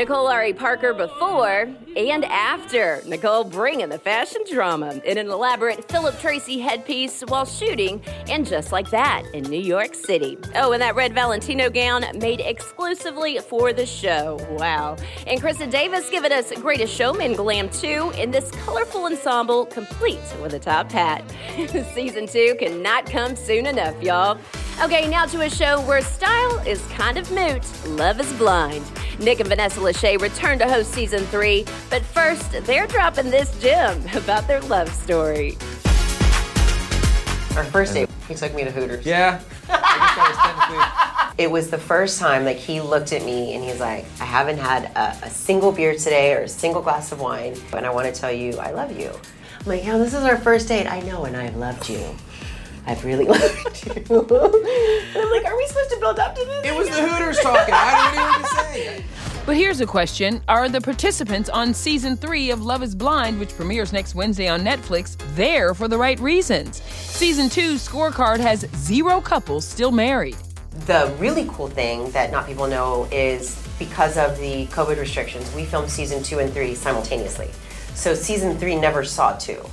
Nicole 0.00 0.28
Ari 0.28 0.54
Parker 0.54 0.94
before 0.94 1.68
and 1.94 2.24
after. 2.24 3.02
Nicole 3.06 3.44
bringing 3.44 3.90
the 3.90 3.98
fashion 3.98 4.40
drama 4.50 4.98
in 5.04 5.18
an 5.18 5.28
elaborate 5.28 5.86
Philip 5.92 6.14
Treacy 6.14 6.58
headpiece 6.58 7.20
while 7.28 7.44
shooting, 7.44 8.02
and 8.26 8.46
just 8.46 8.72
like 8.72 8.88
that 8.88 9.24
in 9.34 9.44
New 9.44 9.60
York 9.60 9.94
City. 9.94 10.38
Oh, 10.54 10.72
and 10.72 10.80
that 10.80 10.94
red 10.94 11.12
Valentino 11.12 11.68
gown 11.68 12.06
made 12.18 12.40
exclusively 12.40 13.40
for 13.40 13.74
the 13.74 13.84
show. 13.84 14.38
Wow. 14.52 14.96
And 15.26 15.38
Krista 15.38 15.70
Davis 15.70 16.08
giving 16.08 16.32
us 16.32 16.50
Greatest 16.52 16.94
Showman 16.94 17.34
glam 17.34 17.68
too 17.68 18.10
in 18.16 18.30
this 18.30 18.50
colorful 18.52 19.04
ensemble 19.04 19.66
complete 19.66 20.18
with 20.40 20.54
a 20.54 20.58
top 20.58 20.90
hat. 20.90 21.22
Season 21.92 22.26
two 22.26 22.56
cannot 22.58 23.04
come 23.04 23.36
soon 23.36 23.66
enough, 23.66 24.02
y'all. 24.02 24.38
Okay, 24.82 25.06
now 25.06 25.26
to 25.26 25.42
a 25.42 25.50
show 25.50 25.78
where 25.82 26.00
style 26.00 26.58
is 26.66 26.80
kind 26.86 27.18
of 27.18 27.30
moot. 27.30 27.62
Love 27.86 28.18
is 28.18 28.32
blind. 28.32 28.82
Nick 29.18 29.38
and 29.40 29.46
Vanessa 29.46 29.78
Lachey 29.78 30.18
return 30.18 30.58
to 30.58 30.66
host 30.66 30.92
season 30.94 31.22
three, 31.24 31.66
but 31.90 32.00
first, 32.00 32.50
they're 32.64 32.86
dropping 32.86 33.28
this 33.28 33.54
gem 33.60 34.02
about 34.14 34.48
their 34.48 34.62
love 34.62 34.88
story. 34.88 35.58
Our 37.58 37.64
first 37.64 37.92
date, 37.92 38.08
he 38.26 38.34
took 38.34 38.54
me 38.54 38.64
to 38.64 38.70
Hooters. 38.70 39.04
Yeah. 39.04 39.42
it 41.36 41.50
was 41.50 41.68
the 41.68 41.76
first 41.76 42.18
time 42.18 42.46
like 42.46 42.56
he 42.56 42.80
looked 42.80 43.12
at 43.12 43.22
me 43.22 43.54
and 43.54 43.62
he's 43.62 43.80
like, 43.80 44.06
I 44.18 44.24
haven't 44.24 44.56
had 44.56 44.84
a, 44.96 45.26
a 45.26 45.30
single 45.30 45.72
beer 45.72 45.92
today 45.92 46.32
or 46.32 46.44
a 46.44 46.48
single 46.48 46.80
glass 46.80 47.12
of 47.12 47.20
wine, 47.20 47.54
and 47.74 47.84
I 47.84 47.90
want 47.90 48.12
to 48.12 48.18
tell 48.18 48.32
you 48.32 48.56
I 48.56 48.70
love 48.70 48.98
you. 48.98 49.10
I'm 49.10 49.66
like, 49.66 49.84
yeah, 49.84 49.98
this 49.98 50.14
is 50.14 50.24
our 50.24 50.38
first 50.38 50.68
date. 50.68 50.86
I 50.86 51.00
know, 51.00 51.26
and 51.26 51.36
I've 51.36 51.56
loved 51.56 51.90
you. 51.90 52.16
I've 52.90 53.04
really 53.04 53.24
loved 53.26 53.86
you. 53.86 53.92
I'm 54.10 55.30
like, 55.30 55.44
are 55.44 55.56
we 55.56 55.66
supposed 55.68 55.90
to 55.90 55.98
build 56.00 56.18
up 56.18 56.34
to 56.34 56.44
this? 56.44 56.66
It 56.66 56.74
was 56.74 56.88
the 56.88 57.06
Hooters 57.06 57.38
talking. 57.38 57.72
I 57.72 58.12
don't 58.12 58.16
know 58.16 58.24
what 58.24 58.40
to 58.42 58.72
say. 58.72 59.04
But 59.46 59.56
here's 59.56 59.80
a 59.80 59.86
question 59.86 60.42
Are 60.48 60.68
the 60.68 60.80
participants 60.80 61.48
on 61.48 61.72
season 61.72 62.16
three 62.16 62.50
of 62.50 62.62
Love 62.62 62.82
is 62.82 62.96
Blind, 62.96 63.38
which 63.38 63.50
premieres 63.50 63.92
next 63.92 64.16
Wednesday 64.16 64.48
on 64.48 64.62
Netflix, 64.62 65.16
there 65.36 65.72
for 65.72 65.86
the 65.86 65.96
right 65.96 66.18
reasons? 66.18 66.82
Season 66.82 67.48
two's 67.48 67.86
scorecard 67.86 68.40
has 68.40 68.66
zero 68.74 69.20
couples 69.20 69.64
still 69.64 69.92
married. 69.92 70.36
The 70.86 71.14
really 71.20 71.48
cool 71.48 71.68
thing 71.68 72.10
that 72.10 72.32
not 72.32 72.44
people 72.44 72.66
know 72.66 73.08
is 73.12 73.64
because 73.78 74.16
of 74.16 74.36
the 74.38 74.66
COVID 74.66 74.98
restrictions, 74.98 75.54
we 75.54 75.64
filmed 75.64 75.90
season 75.90 76.24
two 76.24 76.40
and 76.40 76.52
three 76.52 76.74
simultaneously. 76.74 77.50
So 77.94 78.14
season 78.14 78.58
three 78.58 78.74
never 78.74 79.04
saw 79.04 79.36
two. 79.36 79.64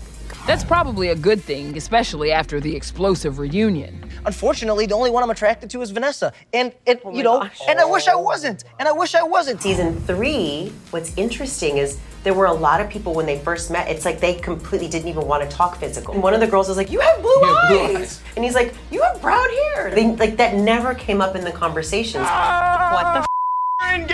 That's 0.47 0.63
probably 0.63 1.09
a 1.09 1.15
good 1.15 1.43
thing, 1.43 1.75
especially 1.75 2.31
after 2.31 2.61
the 2.61 2.73
explosive 2.73 3.37
reunion. 3.37 4.09
unfortunately, 4.25 4.85
the 4.85 4.95
only 4.95 5.09
one 5.11 5.21
I'm 5.21 5.29
attracted 5.29 5.69
to 5.71 5.81
is 5.81 5.91
Vanessa. 5.91 6.31
And 6.53 6.71
it, 6.85 7.01
oh 7.03 7.13
you 7.13 7.21
know, 7.21 7.41
gosh. 7.41 7.59
and 7.67 7.77
I 7.81 7.83
wish 7.83 8.07
I 8.07 8.15
wasn't. 8.15 8.63
And 8.79 8.87
I 8.87 8.93
wish 8.93 9.13
I 9.13 9.23
wasn't. 9.23 9.61
Season 9.61 9.99
three, 10.03 10.71
what's 10.91 11.11
interesting 11.17 11.79
is 11.79 11.99
there 12.23 12.33
were 12.33 12.45
a 12.45 12.53
lot 12.53 12.79
of 12.79 12.89
people 12.89 13.13
when 13.13 13.25
they 13.25 13.37
first 13.39 13.69
met, 13.69 13.89
it's 13.89 14.05
like 14.05 14.21
they 14.21 14.35
completely 14.35 14.87
didn't 14.87 15.09
even 15.09 15.27
want 15.27 15.43
to 15.43 15.53
talk 15.53 15.77
physical. 15.79 16.13
And 16.13 16.23
one 16.23 16.33
of 16.33 16.39
the 16.39 16.47
girls 16.47 16.69
was 16.69 16.77
like, 16.77 16.91
You 16.91 17.01
have 17.01 17.21
blue, 17.21 17.29
You 17.41 17.53
have 17.53 17.67
blue 17.67 17.79
eyes. 17.79 17.95
eyes. 17.97 18.21
And 18.37 18.45
he's 18.45 18.55
like, 18.55 18.73
You 18.89 19.01
have 19.01 19.21
brown 19.21 19.49
hair. 19.49 19.91
They, 19.93 20.15
like 20.15 20.37
that 20.37 20.55
never 20.55 20.93
came 20.95 21.19
up 21.19 21.35
in 21.35 21.43
the 21.43 21.51
conversations. 21.51 22.23
Ah, 22.25 22.91
what 22.93 23.13
the 23.13 23.19
f- 23.19 24.07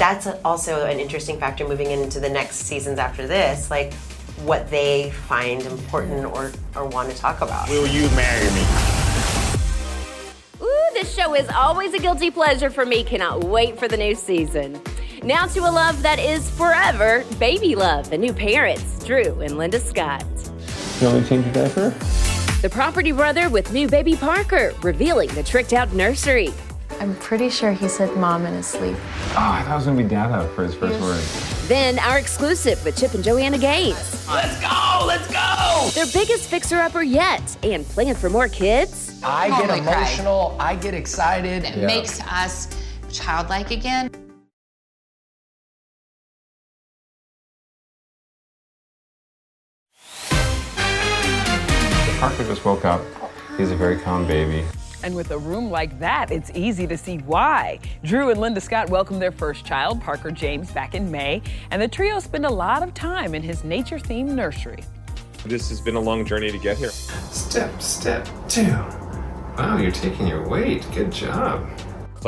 That's 0.00 0.26
also 0.44 0.84
an 0.86 0.98
interesting 0.98 1.38
factor 1.38 1.66
moving 1.66 1.92
into 1.92 2.18
the 2.18 2.28
next 2.28 2.56
seasons 2.56 2.98
after 2.98 3.28
this, 3.28 3.70
like 3.70 3.92
what 4.44 4.70
they 4.70 5.10
find 5.10 5.62
important 5.62 6.24
or, 6.26 6.52
or 6.76 6.86
want 6.86 7.10
to 7.10 7.16
talk 7.16 7.40
about. 7.40 7.68
Will 7.68 7.86
you 7.86 8.08
marry 8.10 8.44
me? 8.54 8.64
Ooh, 10.60 10.88
this 10.94 11.14
show 11.14 11.34
is 11.34 11.48
always 11.50 11.94
a 11.94 11.98
guilty 11.98 12.30
pleasure 12.30 12.70
for 12.70 12.84
me. 12.84 13.04
Cannot 13.04 13.44
wait 13.44 13.78
for 13.78 13.88
the 13.88 13.96
new 13.96 14.14
season. 14.14 14.80
Now 15.22 15.46
to 15.46 15.60
a 15.60 15.70
love 15.70 16.02
that 16.02 16.18
is 16.18 16.48
forever 16.50 17.24
baby 17.38 17.74
love, 17.74 18.10
the 18.10 18.18
new 18.18 18.32
parents, 18.32 19.04
Drew 19.04 19.40
and 19.40 19.58
Linda 19.58 19.80
Scott. 19.80 20.24
You 21.00 21.08
only 21.08 21.26
change 21.28 21.44
your 21.44 21.54
diaper? 21.54 21.90
The 22.62 22.68
property 22.70 23.12
brother 23.12 23.48
with 23.48 23.72
new 23.72 23.86
baby 23.86 24.16
Parker, 24.16 24.74
revealing 24.82 25.28
the 25.30 25.42
tricked 25.42 25.72
out 25.72 25.92
nursery. 25.92 26.52
I'm 27.00 27.14
pretty 27.16 27.48
sure 27.48 27.72
he 27.72 27.86
said 27.88 28.16
mom 28.16 28.44
in 28.46 28.54
his 28.54 28.66
sleep. 28.66 28.96
Oh, 28.98 29.34
I 29.36 29.62
thought 29.62 29.72
it 29.72 29.76
was 29.76 29.84
gonna 29.86 30.02
be 30.02 30.08
dada 30.08 30.48
for 30.54 30.64
his 30.64 30.74
first 30.74 31.00
word. 31.00 31.22
Then 31.68 31.98
our 32.00 32.18
exclusive 32.18 32.84
with 32.84 32.98
Chip 32.98 33.14
and 33.14 33.22
Joanna 33.22 33.58
Gaines. 33.58 34.26
Let's 34.28 34.60
go! 34.60 35.04
Let's 35.06 35.30
go! 35.32 35.90
Their 35.94 36.06
biggest 36.12 36.50
fixer 36.50 36.76
upper 36.80 37.02
yet, 37.02 37.56
and 37.62 37.84
plan 37.86 38.14
for 38.16 38.28
more 38.28 38.48
kids. 38.48 39.22
I 39.22 39.48
get 39.48 39.60
Totally 39.60 39.80
cry. 39.82 39.92
emotional. 39.98 40.56
I 40.58 40.74
get 40.74 40.94
excited. 40.94 41.64
It 41.64 41.86
makes 41.86 42.20
us 42.22 42.68
childlike 43.10 43.70
again. 43.70 44.10
Parker 52.18 52.44
just 52.44 52.64
woke 52.64 52.84
up. 52.84 53.00
He's 53.56 53.70
a 53.70 53.76
very 53.76 53.96
calm 53.96 54.26
baby. 54.26 54.64
And 55.02 55.14
with 55.14 55.30
a 55.30 55.38
room 55.38 55.70
like 55.70 55.98
that, 56.00 56.30
it's 56.30 56.50
easy 56.54 56.86
to 56.86 56.96
see 56.96 57.18
why. 57.18 57.78
Drew 58.02 58.30
and 58.30 58.40
Linda 58.40 58.60
Scott 58.60 58.90
welcomed 58.90 59.22
their 59.22 59.32
first 59.32 59.64
child, 59.64 60.00
Parker 60.00 60.30
James, 60.30 60.70
back 60.70 60.94
in 60.94 61.10
May, 61.10 61.42
and 61.70 61.80
the 61.80 61.88
trio 61.88 62.18
spent 62.18 62.44
a 62.44 62.50
lot 62.50 62.82
of 62.82 62.94
time 62.94 63.34
in 63.34 63.42
his 63.42 63.64
nature 63.64 63.98
themed 63.98 64.30
nursery. 64.30 64.84
This 65.46 65.68
has 65.68 65.80
been 65.80 65.94
a 65.94 66.00
long 66.00 66.24
journey 66.24 66.50
to 66.50 66.58
get 66.58 66.76
here. 66.76 66.90
Step, 66.90 67.80
step 67.80 68.28
two. 68.48 68.64
Wow, 69.56 69.78
you're 69.80 69.90
taking 69.90 70.26
your 70.26 70.48
weight. 70.48 70.86
Good 70.94 71.12
job. 71.12 71.68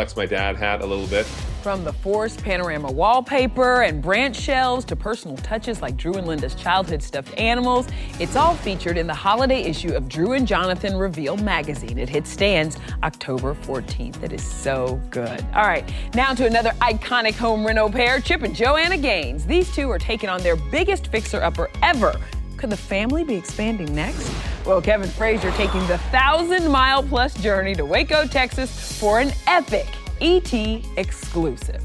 Flex 0.01 0.17
my 0.17 0.25
dad 0.25 0.57
hat 0.57 0.81
a 0.81 0.87
little 0.87 1.07
bit. 1.09 1.27
From 1.63 1.85
the 1.85 1.93
forest 1.93 2.43
panorama 2.43 2.91
wallpaper 2.91 3.83
and 3.83 4.01
branch 4.01 4.35
shelves 4.35 4.83
to 4.87 4.97
personal 4.97 5.37
touches 5.37 5.83
like 5.83 5.99
Drew 5.99 6.15
and 6.15 6.27
Linda's 6.27 6.55
childhood 6.55 7.03
stuffed 7.03 7.39
animals, 7.39 7.87
it's 8.19 8.35
all 8.35 8.55
featured 8.55 8.97
in 8.97 9.07
the 9.07 9.13
holiday 9.13 9.61
issue 9.61 9.93
of 9.93 10.09
Drew 10.09 10.33
and 10.33 10.49
Jonathan 10.49 10.97
Reveal 10.97 11.37
magazine. 11.37 11.99
It 11.99 12.09
hits 12.09 12.31
stands 12.31 12.79
October 13.03 13.55
14th. 13.55 14.23
It 14.23 14.33
is 14.33 14.43
so 14.43 14.99
good. 15.11 15.45
All 15.53 15.67
right, 15.67 15.87
now 16.15 16.33
to 16.33 16.47
another 16.47 16.71
iconic 16.81 17.35
home 17.35 17.63
reno 17.63 17.91
pair, 17.91 18.23
Chip 18.23 18.41
and 18.41 18.57
Joanna 18.57 18.97
Gaines. 18.97 19.45
These 19.45 19.71
two 19.75 19.91
are 19.91 19.99
taking 19.99 20.31
on 20.31 20.41
their 20.41 20.57
biggest 20.57 21.09
fixer 21.09 21.43
upper 21.43 21.69
ever. 21.83 22.19
Could 22.61 22.69
the 22.69 22.77
family 22.77 23.25
be 23.25 23.37
expanding 23.37 23.95
next? 23.95 24.31
Well, 24.67 24.83
Kevin 24.83 25.09
Frazier 25.09 25.51
taking 25.53 25.81
the 25.87 25.97
thousand 26.13 26.69
mile 26.71 27.03
plus 27.03 27.33
journey 27.33 27.75
to 27.75 27.87
Waco, 27.87 28.27
Texas 28.27 28.99
for 28.99 29.19
an 29.19 29.33
epic 29.47 29.87
ET 30.21 30.53
exclusive. 30.99 31.83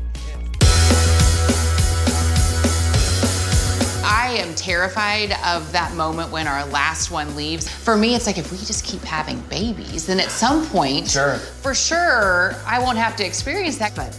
I 4.04 4.36
am 4.38 4.54
terrified 4.56 5.32
of 5.46 5.72
that 5.72 5.94
moment 5.96 6.30
when 6.32 6.46
our 6.46 6.66
last 6.66 7.10
one 7.10 7.38
leaves. 7.38 7.70
For 7.70 7.96
me, 7.96 8.14
it's 8.14 8.26
like 8.28 8.38
if 8.38 8.52
we 8.52 8.58
just 8.58 8.84
keep 8.84 9.02
having 9.04 9.40
babies, 9.50 10.06
then 10.08 10.20
at 10.20 10.30
some 10.30 10.66
point, 10.66 11.10
Sure. 11.10 11.36
for 11.38 11.74
sure, 11.74 12.54
I 12.66 12.80
won't 12.80 12.98
have 12.98 13.16
to 13.16 13.26
experience 13.26 13.78
that. 13.78 13.96
But 13.96 14.14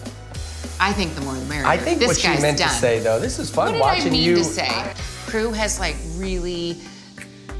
I 0.80 0.94
think 0.94 1.14
the 1.16 1.20
more 1.20 1.34
the 1.34 1.44
merrier. 1.44 1.66
I 1.66 1.76
think 1.76 1.98
this 1.98 2.08
what 2.08 2.16
she 2.16 2.28
meant 2.40 2.56
done. 2.56 2.68
to 2.70 2.74
say, 2.74 2.98
though, 3.00 3.20
this 3.20 3.38
is 3.38 3.50
fun 3.50 3.66
what 3.66 3.72
did 3.72 3.80
watching 3.80 4.06
I 4.06 4.10
mean 4.10 4.22
you. 4.22 4.36
to 4.36 4.44
say? 4.44 4.94
Crew 5.26 5.52
has 5.52 5.78
like 5.80 5.96
really 6.16 6.78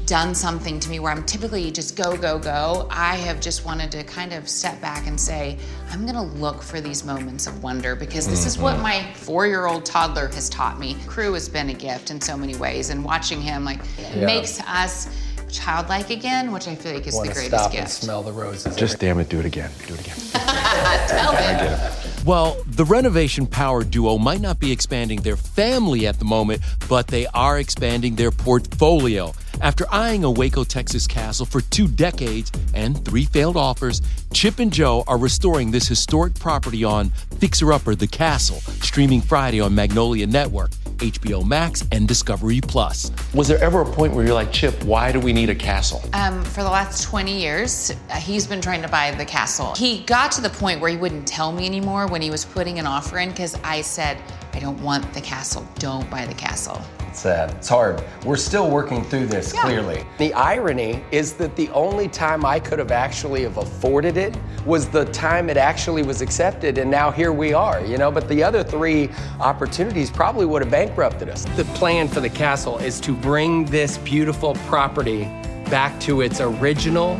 done 0.05 0.33
something 0.33 0.79
to 0.79 0.89
me 0.89 0.99
where 0.99 1.11
I'm 1.11 1.23
typically 1.25 1.69
just 1.69 1.97
go, 1.97 2.15
go, 2.15 2.39
go. 2.39 2.87
I 2.89 3.17
have 3.17 3.41
just 3.41 3.65
wanted 3.65 3.91
to 3.91 4.05
kind 4.05 4.31
of 4.31 4.47
step 4.47 4.79
back 4.79 5.05
and 5.05 5.19
say, 5.19 5.57
I'm 5.91 6.05
gonna 6.05 6.23
look 6.23 6.61
for 6.63 6.79
these 6.79 7.03
moments 7.03 7.45
of 7.45 7.61
wonder 7.61 7.93
because 7.95 8.25
this 8.25 8.45
is 8.45 8.57
what 8.57 8.75
Mm-hmm. 8.75 8.83
my 8.83 9.13
four 9.15 9.47
year 9.47 9.65
old 9.67 9.85
toddler 9.85 10.27
has 10.27 10.47
taught 10.49 10.79
me. 10.79 10.95
Crew 11.07 11.33
has 11.33 11.49
been 11.49 11.69
a 11.69 11.73
gift 11.73 12.09
in 12.09 12.21
so 12.21 12.37
many 12.37 12.55
ways, 12.55 12.89
and 12.89 13.03
watching 13.03 13.41
him 13.41 13.65
like 13.65 13.79
Yeah. 13.99 14.25
makes 14.25 14.61
us 14.61 15.09
childlike 15.51 16.09
again, 16.09 16.51
which 16.53 16.67
I 16.69 16.75
feel 16.75 16.93
like 16.93 17.05
is 17.07 17.15
Want 17.15 17.27
the 17.27 17.33
to 17.33 17.39
greatest 17.39 17.63
stop 17.63 17.73
and 17.73 17.89
smell 17.89 18.23
the 18.23 18.31
roses. 18.31 18.75
Just 18.77 18.99
damn 18.99 19.19
it, 19.19 19.27
do 19.29 19.39
it 19.39 19.45
again. 19.45 19.71
Do 19.87 19.93
it 19.93 19.99
again. 20.01 20.15
Tell 21.07 21.35
him. 21.35 21.79
Well, 22.27 22.57
the 22.67 22.83
renovation 22.83 23.47
power 23.47 23.85
duo 23.85 24.17
might 24.17 24.41
not 24.41 24.59
be 24.59 24.69
expanding 24.69 25.21
their 25.21 25.37
family 25.37 26.05
at 26.07 26.19
the 26.19 26.25
moment, 26.25 26.61
but 26.89 27.07
they 27.07 27.25
are 27.27 27.57
expanding 27.57 28.15
their 28.15 28.31
portfolio. 28.31 29.31
After 29.61 29.85
eyeing 29.93 30.25
a 30.25 30.29
Waco, 30.31 30.65
Texas 30.65 31.07
castle 31.07 31.45
for 31.45 31.61
two 31.61 31.87
decades 31.87 32.51
and 32.73 33.03
three 33.05 33.23
failed 33.23 33.55
offers, 33.55 34.01
Chip 34.33 34.59
and 34.59 34.73
Jo 34.73 35.05
are 35.07 35.17
restoring 35.17 35.71
this 35.71 35.87
historic 35.87 36.35
property 36.35 36.83
on 36.83 37.11
Fixer 37.39 37.71
Upper 37.71 37.95
The 37.95 38.07
Castle, 38.07 38.59
streaming 38.81 39.21
Friday 39.21 39.61
on 39.61 39.73
Magnolia 39.73 40.27
Network, 40.27 40.71
HBO 40.97 41.45
Max, 41.45 41.83
and 41.91 42.07
Discovery 42.07 42.61
Plus. 42.61 43.11
Was 43.33 43.47
there 43.47 43.61
ever 43.63 43.81
a 43.81 43.85
point 43.85 44.13
where 44.13 44.25
you're 44.25 44.33
like, 44.33 44.51
Chip, 44.51 44.83
why 44.83 45.11
do 45.11 45.19
we 45.19 45.33
need 45.33 45.49
a 45.49 45.55
castle? 45.55 46.01
Um, 46.13 46.43
for 46.43 46.63
the 46.63 46.69
last 46.69 47.03
20 47.03 47.39
years, 47.39 47.91
uh, 48.09 48.15
he's 48.15 48.47
been 48.47 48.61
trying 48.61 48.81
to 48.81 48.87
buy 48.87 49.11
the 49.11 49.25
castle. 49.25 49.73
He 49.75 50.03
got 50.03 50.31
to 50.33 50.41
the 50.41 50.49
point 50.49 50.81
where 50.81 50.89
he 50.89 50.97
wouldn't 50.97 51.27
tell 51.27 51.51
me 51.51 51.65
anymore 51.65 52.07
when 52.07 52.21
he 52.21 52.29
was 52.29 52.45
putting 52.45 52.79
an 52.79 52.87
offer 52.87 53.19
in 53.19 53.29
because 53.29 53.55
I 53.63 53.81
said, 53.81 54.17
I 54.57 54.59
don't 54.59 54.81
want 54.81 55.13
the 55.13 55.21
castle. 55.21 55.63
Don't 55.75 56.09
buy 56.09 56.25
the 56.25 56.33
castle. 56.33 56.81
It's 57.01 57.19
sad. 57.19 57.51
It's 57.51 57.67
hard. 57.67 58.03
We're 58.25 58.37
still 58.37 58.71
working 58.71 59.03
through 59.03 59.27
this, 59.27 59.53
clearly. 59.53 60.03
The 60.17 60.33
irony 60.33 61.03
is 61.11 61.33
that 61.33 61.55
the 61.55 61.69
only 61.69 62.07
time 62.07 62.43
I 62.43 62.59
could 62.59 62.79
have 62.79 62.89
actually 62.89 63.43
have 63.43 63.57
afforded 63.57 64.17
it 64.17 64.35
was 64.65 64.87
the 64.87 65.05
time 65.05 65.51
it 65.51 65.57
actually 65.57 66.01
was 66.01 66.21
accepted, 66.21 66.79
and 66.79 66.89
now 66.89 67.11
here 67.11 67.31
we 67.31 67.53
are, 67.53 67.85
you 67.85 67.99
know? 67.99 68.09
But 68.09 68.27
the 68.27 68.43
other 68.43 68.63
three 68.63 69.11
opportunities 69.39 70.09
probably 70.09 70.47
would 70.47 70.63
have 70.63 70.71
bankrupted 70.71 71.29
us. 71.29 71.45
The 71.55 71.65
plan 71.75 72.07
for 72.07 72.19
the 72.19 72.29
castle 72.29 72.79
is 72.79 72.99
to 73.01 73.13
bring 73.13 73.63
this 73.65 73.99
beautiful 73.99 74.55
property 74.65 75.25
back 75.69 75.99
to 75.99 76.21
its 76.21 76.41
original. 76.41 77.15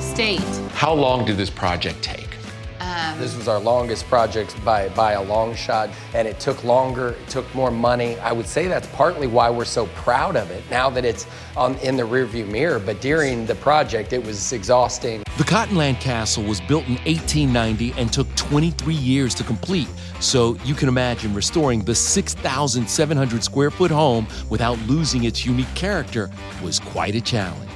State. 0.00 0.42
How 0.72 0.92
long 0.92 1.24
did 1.24 1.38
this 1.38 1.48
project 1.48 2.02
take? 2.02 2.23
Um, 2.94 3.18
This 3.18 3.36
was 3.36 3.48
our 3.48 3.58
longest 3.58 4.06
project 4.06 4.54
by, 4.64 4.88
by 4.90 5.12
a 5.12 5.22
long 5.22 5.54
shot, 5.54 5.90
and 6.14 6.28
it 6.28 6.38
took 6.38 6.62
longer, 6.62 7.08
it 7.08 7.28
took 7.28 7.52
more 7.54 7.70
money. 7.70 8.16
I 8.20 8.30
would 8.30 8.46
say 8.46 8.68
that's 8.68 8.86
partly 8.88 9.26
why 9.26 9.50
we're 9.50 9.64
so 9.64 9.86
proud 9.88 10.36
of 10.36 10.50
it 10.50 10.62
now 10.70 10.90
that 10.90 11.04
it's 11.04 11.26
on, 11.56 11.74
in 11.78 11.96
the 11.96 12.04
rearview 12.04 12.46
mirror. 12.48 12.78
But 12.78 13.00
during 13.00 13.46
the 13.46 13.56
project, 13.56 14.12
it 14.12 14.24
was 14.24 14.52
exhausting. 14.52 15.22
The 15.38 15.44
Cottonland 15.44 15.98
Castle 15.98 16.44
was 16.44 16.60
built 16.60 16.86
in 16.86 16.94
1890 17.04 17.94
and 17.96 18.12
took 18.12 18.32
23 18.36 18.94
years 18.94 19.34
to 19.34 19.42
complete. 19.42 19.88
So 20.20 20.56
you 20.64 20.74
can 20.74 20.88
imagine 20.88 21.34
restoring 21.34 21.82
the 21.82 21.94
6,700 21.94 23.42
square 23.42 23.72
foot 23.72 23.90
home 23.90 24.28
without 24.48 24.78
losing 24.86 25.24
its 25.24 25.44
unique 25.44 25.74
character 25.74 26.30
was 26.62 26.78
quite 26.78 27.16
a 27.16 27.20
challenge. 27.20 27.70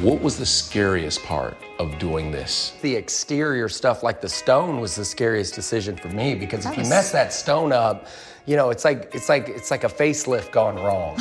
What 0.00 0.20
was 0.22 0.38
the 0.38 0.46
scariest 0.46 1.24
part 1.24 1.56
of 1.80 1.98
doing 1.98 2.30
this? 2.30 2.74
The 2.82 2.94
exterior 2.94 3.68
stuff, 3.68 4.04
like 4.04 4.20
the 4.20 4.28
stone, 4.28 4.80
was 4.80 4.94
the 4.94 5.04
scariest 5.04 5.54
decision 5.54 5.96
for 5.96 6.08
me 6.08 6.36
because 6.36 6.60
if 6.60 6.64
That 6.66 6.76
you 6.76 6.80
was- 6.82 6.88
mess 6.88 7.10
that 7.12 7.32
stone 7.32 7.72
up, 7.72 8.06
you 8.46 8.54
know, 8.56 8.70
it's 8.70 8.84
like 8.84 9.10
it's 9.12 9.28
like 9.28 9.48
it's 9.48 9.70
like 9.72 9.82
a 9.84 9.88
facelift 9.88 10.52
gone 10.52 10.76
wrong. 10.76 11.18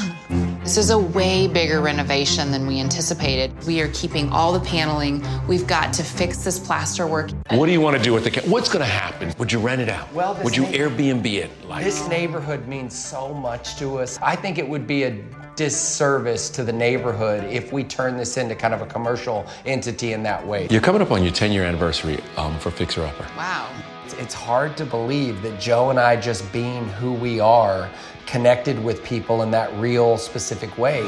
This 0.64 0.78
is 0.78 0.92
a 0.92 0.98
way 1.00 1.48
bigger 1.48 1.82
renovation 1.82 2.52
than 2.52 2.68
we 2.68 2.80
anticipated. 2.80 3.52
We 3.66 3.82
are 3.82 3.88
keeping 3.90 4.30
all 4.32 4.54
the 4.54 4.60
paneling. 4.60 5.26
We've 5.48 5.66
got 5.66 5.92
to 5.94 6.04
fix 6.04 6.38
this 6.44 6.60
plaster 6.60 7.08
work. 7.08 7.32
What 7.50 7.66
do 7.66 7.72
you 7.72 7.82
want 7.82 7.98
to 7.98 8.04
do 8.04 8.14
with 8.14 8.26
the 8.26 8.32
ca- 8.32 8.42
What's 8.50 8.70
going 8.70 8.84
to 8.86 8.92
happen? 8.92 9.34
Would 9.40 9.52
you 9.52 9.60
rent 9.60 9.82
it 9.82 9.90
out? 9.90 10.14
Well, 10.14 10.38
Would 10.44 10.56
you 10.56 10.64
Airbnb 10.66 11.26
it? 11.26 11.50
Like, 11.68 11.84
This 11.86 12.02
oh. 12.04 12.08
neighborhood 12.10 12.68
means 12.68 12.98
so 12.98 13.34
much 13.34 13.78
to 13.78 13.98
us. 14.00 14.20
I 14.22 14.36
think 14.36 14.58
it 14.58 14.68
would 14.68 14.86
be 14.86 15.04
a 15.04 15.12
disservice 15.58 16.50
to 16.52 16.64
the 16.64 16.72
neighborhood 16.72 17.44
if 17.46 17.74
we 17.74 17.84
turn 17.84 18.16
this 18.16 18.38
into 18.38 18.56
kind 18.56 18.74
of 18.74 18.82
a 18.82 18.86
commercial 18.86 19.46
entity 19.66 20.14
in 20.14 20.24
that 20.24 20.46
way. 20.46 20.68
you're 20.70 20.80
coming 20.80 21.02
up 21.02 21.12
on 21.12 21.24
your 21.24 21.34
10 21.34 21.52
year 21.52 21.66
anniversary 21.66 22.20
um, 22.38 22.58
for 22.60 22.72
Fixer 22.72 23.04
Upper. 23.04 23.26
Wow. 23.36 23.68
It's- 24.06 24.22
It's 24.24 24.34
hard 24.34 24.78
to 24.78 24.86
believe 24.86 25.42
that 25.42 25.60
Jo 25.60 25.90
and 25.90 26.00
I 26.00 26.16
just 26.16 26.50
being 26.54 26.88
who 27.00 27.12
we 27.12 27.40
are 27.42 27.90
connected 28.26 28.82
with 28.84 29.04
people 29.04 29.42
in 29.42 29.52
that 29.52 29.74
real 29.80 30.18
specific 30.18 30.78
way. 30.78 31.02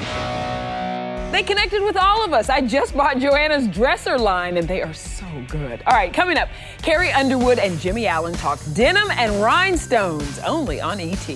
They 1.32 1.44
connected 1.44 1.84
with 1.84 1.96
all 1.96 2.26
of 2.26 2.34
us. 2.34 2.50
I 2.50 2.60
just 2.62 2.96
bought 2.98 3.20
Joanna's 3.20 3.68
dresser 3.68 4.18
line, 4.18 4.58
and 4.58 4.68
they 4.68 4.82
are 4.82 4.94
so 4.94 5.26
good. 5.48 5.82
All 5.86 5.94
right, 5.94 6.12
coming 6.12 6.38
up, 6.38 6.50
Carrie 6.82 7.12
Underwood 7.12 7.60
and 7.60 7.80
Jimmy 7.80 8.08
Allen 8.08 8.34
talk 8.34 8.60
denim 8.74 9.10
and 9.12 9.42
rhinestones 9.42 10.40
only 10.40 10.82
on 10.82 11.00
ET. 11.00 11.28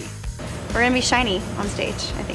We're 0.73 0.81
gonna 0.81 0.93
be 0.95 1.01
shiny 1.01 1.41
on 1.57 1.67
stage, 1.67 1.93
I 1.93 2.23
think. 2.23 2.32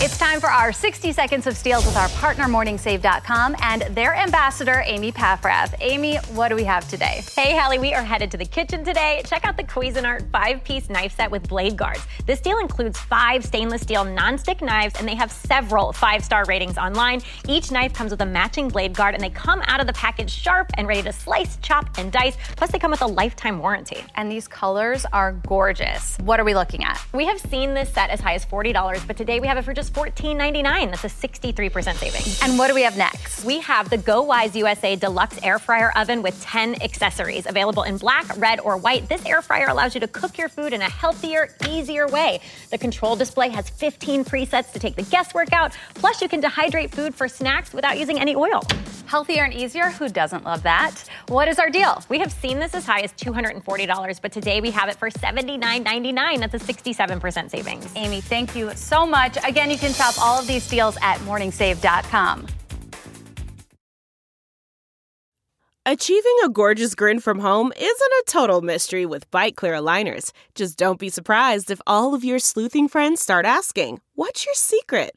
It's 0.00 0.16
time 0.16 0.38
for 0.38 0.48
our 0.48 0.72
60 0.72 1.10
seconds 1.10 1.48
of 1.48 1.56
steals 1.56 1.84
with 1.84 1.96
our 1.96 2.08
partner 2.10 2.44
MorningSave.com 2.44 3.56
and 3.60 3.82
their 3.96 4.14
ambassador, 4.14 4.80
Amy 4.86 5.10
Paffrath. 5.10 5.74
Amy, 5.80 6.18
what 6.34 6.50
do 6.50 6.54
we 6.54 6.62
have 6.62 6.88
today? 6.88 7.24
Hey, 7.34 7.56
Hallie, 7.56 7.80
we 7.80 7.92
are 7.94 8.04
headed 8.04 8.30
to 8.30 8.36
the 8.36 8.44
kitchen 8.44 8.84
today. 8.84 9.22
Check 9.24 9.44
out 9.44 9.56
the 9.56 9.64
Cuisinart 9.64 10.30
five 10.30 10.62
piece 10.62 10.88
knife 10.88 11.16
set 11.16 11.28
with 11.28 11.48
blade 11.48 11.76
guards. 11.76 12.06
This 12.26 12.40
deal 12.40 12.58
includes 12.58 12.96
five 12.96 13.44
stainless 13.44 13.82
steel 13.82 14.04
non-stick 14.04 14.62
knives, 14.62 14.94
and 15.00 15.08
they 15.08 15.16
have 15.16 15.32
several 15.32 15.92
five 15.92 16.24
star 16.24 16.44
ratings 16.44 16.78
online. 16.78 17.20
Each 17.48 17.72
knife 17.72 17.92
comes 17.92 18.12
with 18.12 18.20
a 18.20 18.26
matching 18.26 18.68
blade 18.68 18.94
guard, 18.94 19.16
and 19.16 19.24
they 19.24 19.30
come 19.30 19.62
out 19.66 19.80
of 19.80 19.88
the 19.88 19.94
package 19.94 20.30
sharp 20.30 20.70
and 20.74 20.86
ready 20.86 21.02
to 21.02 21.12
slice, 21.12 21.56
chop, 21.56 21.98
and 21.98 22.12
dice. 22.12 22.36
Plus, 22.54 22.70
they 22.70 22.78
come 22.78 22.92
with 22.92 23.02
a 23.02 23.06
lifetime 23.06 23.58
warranty. 23.58 24.04
And 24.14 24.30
these 24.30 24.46
colors 24.46 25.04
are 25.12 25.32
gorgeous. 25.32 26.16
What 26.18 26.38
are 26.38 26.44
we 26.44 26.54
looking 26.54 26.84
at? 26.84 27.04
We 27.12 27.26
have 27.26 27.40
seen 27.40 27.74
this 27.74 27.92
set 27.92 28.10
as 28.10 28.20
high 28.20 28.34
as 28.34 28.46
$40, 28.46 29.04
but 29.04 29.16
today 29.16 29.40
we 29.40 29.48
have 29.48 29.58
it 29.58 29.64
for 29.64 29.74
just 29.74 29.87
$14.99. 29.90 30.90
That's 30.90 31.04
a 31.04 31.08
63% 31.08 31.94
savings. 31.94 32.40
And 32.42 32.58
what 32.58 32.68
do 32.68 32.74
we 32.74 32.82
have 32.82 32.96
next? 32.96 33.44
We 33.44 33.60
have 33.60 33.90
the 33.90 33.98
Go 33.98 34.22
Wise 34.22 34.54
USA 34.56 34.96
Deluxe 34.96 35.38
Air 35.42 35.58
Fryer 35.58 35.92
Oven 35.96 36.22
with 36.22 36.40
10 36.42 36.82
accessories 36.82 37.46
available 37.46 37.82
in 37.82 37.96
black, 37.96 38.36
red, 38.36 38.60
or 38.60 38.76
white. 38.76 39.08
This 39.08 39.24
air 39.26 39.42
fryer 39.42 39.68
allows 39.68 39.94
you 39.94 40.00
to 40.00 40.08
cook 40.08 40.38
your 40.38 40.48
food 40.48 40.72
in 40.72 40.82
a 40.82 40.90
healthier, 40.90 41.54
easier 41.68 42.06
way. 42.08 42.40
The 42.70 42.78
control 42.78 43.16
display 43.16 43.48
has 43.50 43.68
15 43.70 44.24
presets 44.24 44.72
to 44.72 44.78
take 44.78 44.96
the 44.96 45.02
guesswork 45.02 45.52
out. 45.52 45.72
Plus, 45.94 46.20
you 46.20 46.28
can 46.28 46.42
dehydrate 46.42 46.90
food 46.90 47.14
for 47.14 47.28
snacks 47.28 47.72
without 47.72 47.98
using 47.98 48.18
any 48.20 48.36
oil. 48.36 48.62
Healthier 49.06 49.44
and 49.44 49.54
easier? 49.54 49.88
Who 49.88 50.08
doesn't 50.10 50.44
love 50.44 50.62
that? 50.64 51.02
What 51.28 51.48
is 51.48 51.58
our 51.58 51.70
deal? 51.70 52.02
We 52.10 52.18
have 52.18 52.30
seen 52.30 52.58
this 52.58 52.74
as 52.74 52.84
high 52.84 53.00
as 53.00 53.12
$240, 53.14 54.20
but 54.20 54.32
today 54.32 54.60
we 54.60 54.70
have 54.70 54.90
it 54.90 54.96
for 54.96 55.08
$79.99. 55.08 56.40
That's 56.40 56.54
a 56.54 56.58
67% 56.58 57.50
savings. 57.50 57.90
Amy, 57.96 58.20
thank 58.20 58.54
you 58.54 58.70
so 58.74 59.06
much. 59.06 59.38
Again, 59.46 59.70
you 59.70 59.77
can 59.78 59.94
shop 59.94 60.14
all 60.20 60.40
of 60.40 60.46
these 60.46 60.68
deals 60.68 60.96
at 61.02 61.18
morningsave.com. 61.18 62.46
Achieving 65.86 66.36
a 66.44 66.50
gorgeous 66.50 66.94
grin 66.94 67.18
from 67.18 67.38
home 67.38 67.72
isn't 67.74 67.88
a 67.88 68.24
total 68.26 68.60
mystery 68.60 69.06
with 69.06 69.30
Byte 69.30 69.54
Clear 69.56 69.72
aligners. 69.72 70.32
Just 70.54 70.76
don't 70.76 70.98
be 70.98 71.08
surprised 71.08 71.70
if 71.70 71.80
all 71.86 72.12
of 72.14 72.22
your 72.22 72.38
sleuthing 72.38 72.88
friends 72.88 73.22
start 73.22 73.46
asking, 73.46 74.02
What's 74.14 74.44
your 74.44 74.54
secret? 74.54 75.16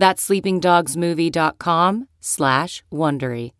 That's 0.00 0.26
sleepingdogsmovie.com 0.26 2.08
slash 2.20 2.82
Wondery. 2.90 3.52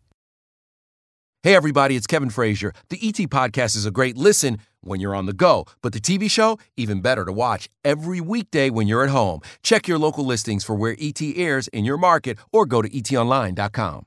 Hey, 1.42 1.55
everybody, 1.55 1.96
it's 1.96 2.07
Kevin 2.07 2.31
Frazier. 2.31 2.72
The 2.88 2.98
ET 3.03 3.14
Podcast 3.29 3.76
is 3.76 3.85
a 3.87 3.90
great 3.90 4.16
listen 4.16 4.59
when 4.81 5.00
you're 5.00 5.14
on 5.14 5.26
the 5.26 5.35
go, 5.35 5.66
but 5.83 5.92
the 5.92 6.00
TV 6.00 6.31
show, 6.31 6.59
even 6.79 7.03
better 7.03 7.26
to 7.26 7.33
watch 7.33 7.68
every 7.85 8.22
weekday 8.22 8.70
when 8.70 8.87
you're 8.87 9.05
at 9.05 9.11
home. 9.11 9.40
Check 9.62 9.87
your 9.87 9.98
local 9.98 10.24
listings 10.24 10.64
for 10.64 10.74
where 10.74 10.96
ET 10.98 11.20
airs 11.20 11.68
in 11.68 11.85
your 11.85 11.98
market 11.98 12.38
or 12.53 12.64
go 12.64 12.81
to 12.81 12.88
etonline.com. 12.88 14.07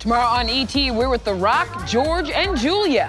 Tomorrow 0.00 0.26
on 0.26 0.48
ET, 0.48 0.74
we're 0.74 1.08
with 1.08 1.24
The 1.24 1.34
Rock, 1.34 1.86
George, 1.86 2.30
and 2.30 2.56
Julia. 2.58 3.08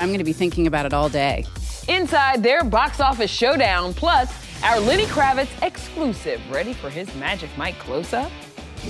I'm 0.00 0.08
going 0.08 0.18
to 0.18 0.24
be 0.24 0.32
thinking 0.32 0.66
about 0.66 0.86
it 0.86 0.94
all 0.94 1.10
day. 1.10 1.44
Inside 1.88 2.42
their 2.42 2.64
box 2.64 3.00
office 3.00 3.30
showdown, 3.30 3.92
plus 3.92 4.51
our 4.62 4.80
Lenny 4.80 5.04
Kravitz 5.04 5.50
exclusive. 5.62 6.40
Ready 6.50 6.72
for 6.72 6.90
his 6.90 7.12
Magic 7.16 7.50
Mike 7.56 7.78
close 7.78 8.12
up? 8.12 8.30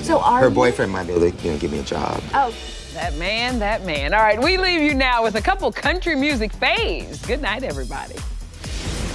So 0.03 0.21
are 0.21 0.41
her 0.41 0.51
boyfriend 0.51 0.91
might 0.91 1.07
be 1.07 1.13
able 1.13 1.31
to 1.31 1.45
you 1.45 1.53
know, 1.53 1.59
give 1.59 1.71
me 1.71 1.79
a 1.79 1.83
job. 1.83 2.23
Oh, 2.35 2.55
that 2.95 3.15
man, 3.17 3.59
that 3.59 3.85
man. 3.85 4.15
All 4.15 4.21
right, 4.23 4.41
we 4.41 4.57
leave 4.57 4.81
you 4.81 4.95
now 4.95 5.23
with 5.23 5.35
a 5.35 5.43
couple 5.43 5.71
country 5.71 6.15
music 6.15 6.53
faves. 6.53 7.27
Good 7.27 7.43
night, 7.43 7.63
everybody. 7.63 8.17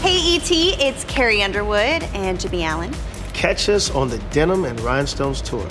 Hey, 0.02 0.36
ET, 0.36 0.52
it's 0.52 1.04
Carrie 1.06 1.42
Underwood 1.42 2.04
and 2.14 2.40
Jimmy 2.40 2.64
Allen. 2.64 2.94
Catch 3.34 3.70
us 3.70 3.90
on 3.92 4.10
the 4.10 4.20
Denim 4.32 4.66
and 4.66 4.80
Rhinestones 4.82 5.42
tour. 5.42 5.68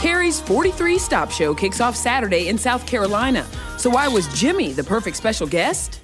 Carrie's 0.00 0.40
43 0.40 0.98
Stop 0.98 1.30
Show 1.30 1.54
kicks 1.54 1.80
off 1.80 1.94
Saturday 1.94 2.48
in 2.48 2.56
South 2.56 2.86
Carolina. 2.86 3.46
So 3.76 3.90
why 3.90 4.08
was 4.08 4.26
Jimmy 4.28 4.72
the 4.72 4.84
perfect 4.84 5.16
special 5.16 5.46
guest? 5.46 5.99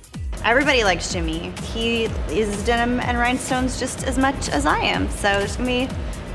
Everybody 0.46 0.84
likes 0.84 1.12
Jimmy. 1.12 1.52
He 1.74 2.04
is 2.30 2.64
denim 2.64 3.00
and 3.00 3.18
rhinestones 3.18 3.80
just 3.80 4.04
as 4.04 4.16
much 4.16 4.48
as 4.48 4.64
I 4.64 4.78
am. 4.78 5.10
So 5.10 5.28
it's 5.40 5.56
gonna 5.56 5.66
be, 5.66 5.88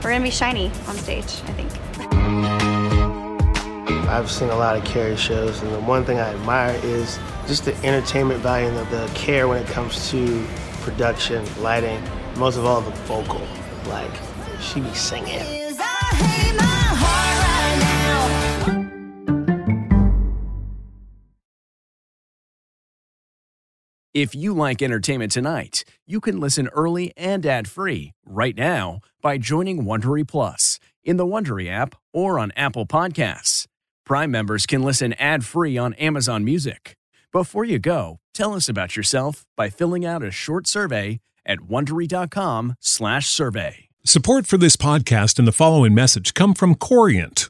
we're 0.03 0.11
gonna 0.11 0.21
be 0.21 0.29
shiny 0.29 0.65
on 0.89 0.95
stage, 0.97 1.23
I 1.23 1.53
think. 1.53 1.71
I've 4.09 4.29
seen 4.29 4.49
a 4.49 4.55
lot 4.57 4.75
of 4.75 4.83
Carrie 4.83 5.15
shows, 5.15 5.61
and 5.61 5.71
the 5.71 5.79
one 5.79 6.03
thing 6.03 6.19
I 6.19 6.33
admire 6.33 6.77
is 6.83 7.19
just 7.47 7.63
the 7.63 7.73
entertainment 7.85 8.41
value 8.41 8.67
and 8.67 8.75
the, 8.75 8.83
the 8.83 9.07
care 9.13 9.47
when 9.47 9.63
it 9.63 9.67
comes 9.67 10.11
to 10.11 10.45
production, 10.81 11.45
lighting, 11.63 12.03
most 12.35 12.57
of 12.57 12.65
all 12.65 12.81
the 12.81 12.91
vocal. 13.05 13.47
Like, 13.85 14.11
she 14.59 14.81
be 14.81 14.93
singing. 14.93 15.39
If 24.13 24.35
you 24.35 24.53
like 24.53 24.81
entertainment 24.81 25.31
tonight, 25.31 25.85
you 26.05 26.19
can 26.19 26.41
listen 26.41 26.67
early 26.73 27.13
and 27.15 27.45
ad-free 27.45 28.11
right 28.25 28.57
now 28.57 28.99
by 29.21 29.37
joining 29.37 29.85
Wondery 29.85 30.27
Plus 30.27 30.81
in 31.01 31.15
the 31.15 31.25
Wondery 31.25 31.69
app 31.69 31.95
or 32.11 32.37
on 32.37 32.51
Apple 32.57 32.85
Podcasts. 32.85 33.67
Prime 34.05 34.29
members 34.29 34.65
can 34.65 34.83
listen 34.83 35.13
ad-free 35.13 35.77
on 35.77 35.93
Amazon 35.93 36.43
Music. 36.43 36.97
Before 37.31 37.63
you 37.63 37.79
go, 37.79 38.19
tell 38.33 38.53
us 38.53 38.67
about 38.67 38.97
yourself 38.97 39.45
by 39.55 39.69
filling 39.69 40.05
out 40.05 40.23
a 40.23 40.31
short 40.31 40.67
survey 40.67 41.21
at 41.45 41.59
wondery.com/survey. 41.59 43.75
Support 44.03 44.45
for 44.45 44.57
this 44.57 44.75
podcast 44.75 45.39
and 45.39 45.47
the 45.47 45.53
following 45.53 45.95
message 45.95 46.33
come 46.33 46.53
from 46.53 46.75
Corient. 46.75 47.49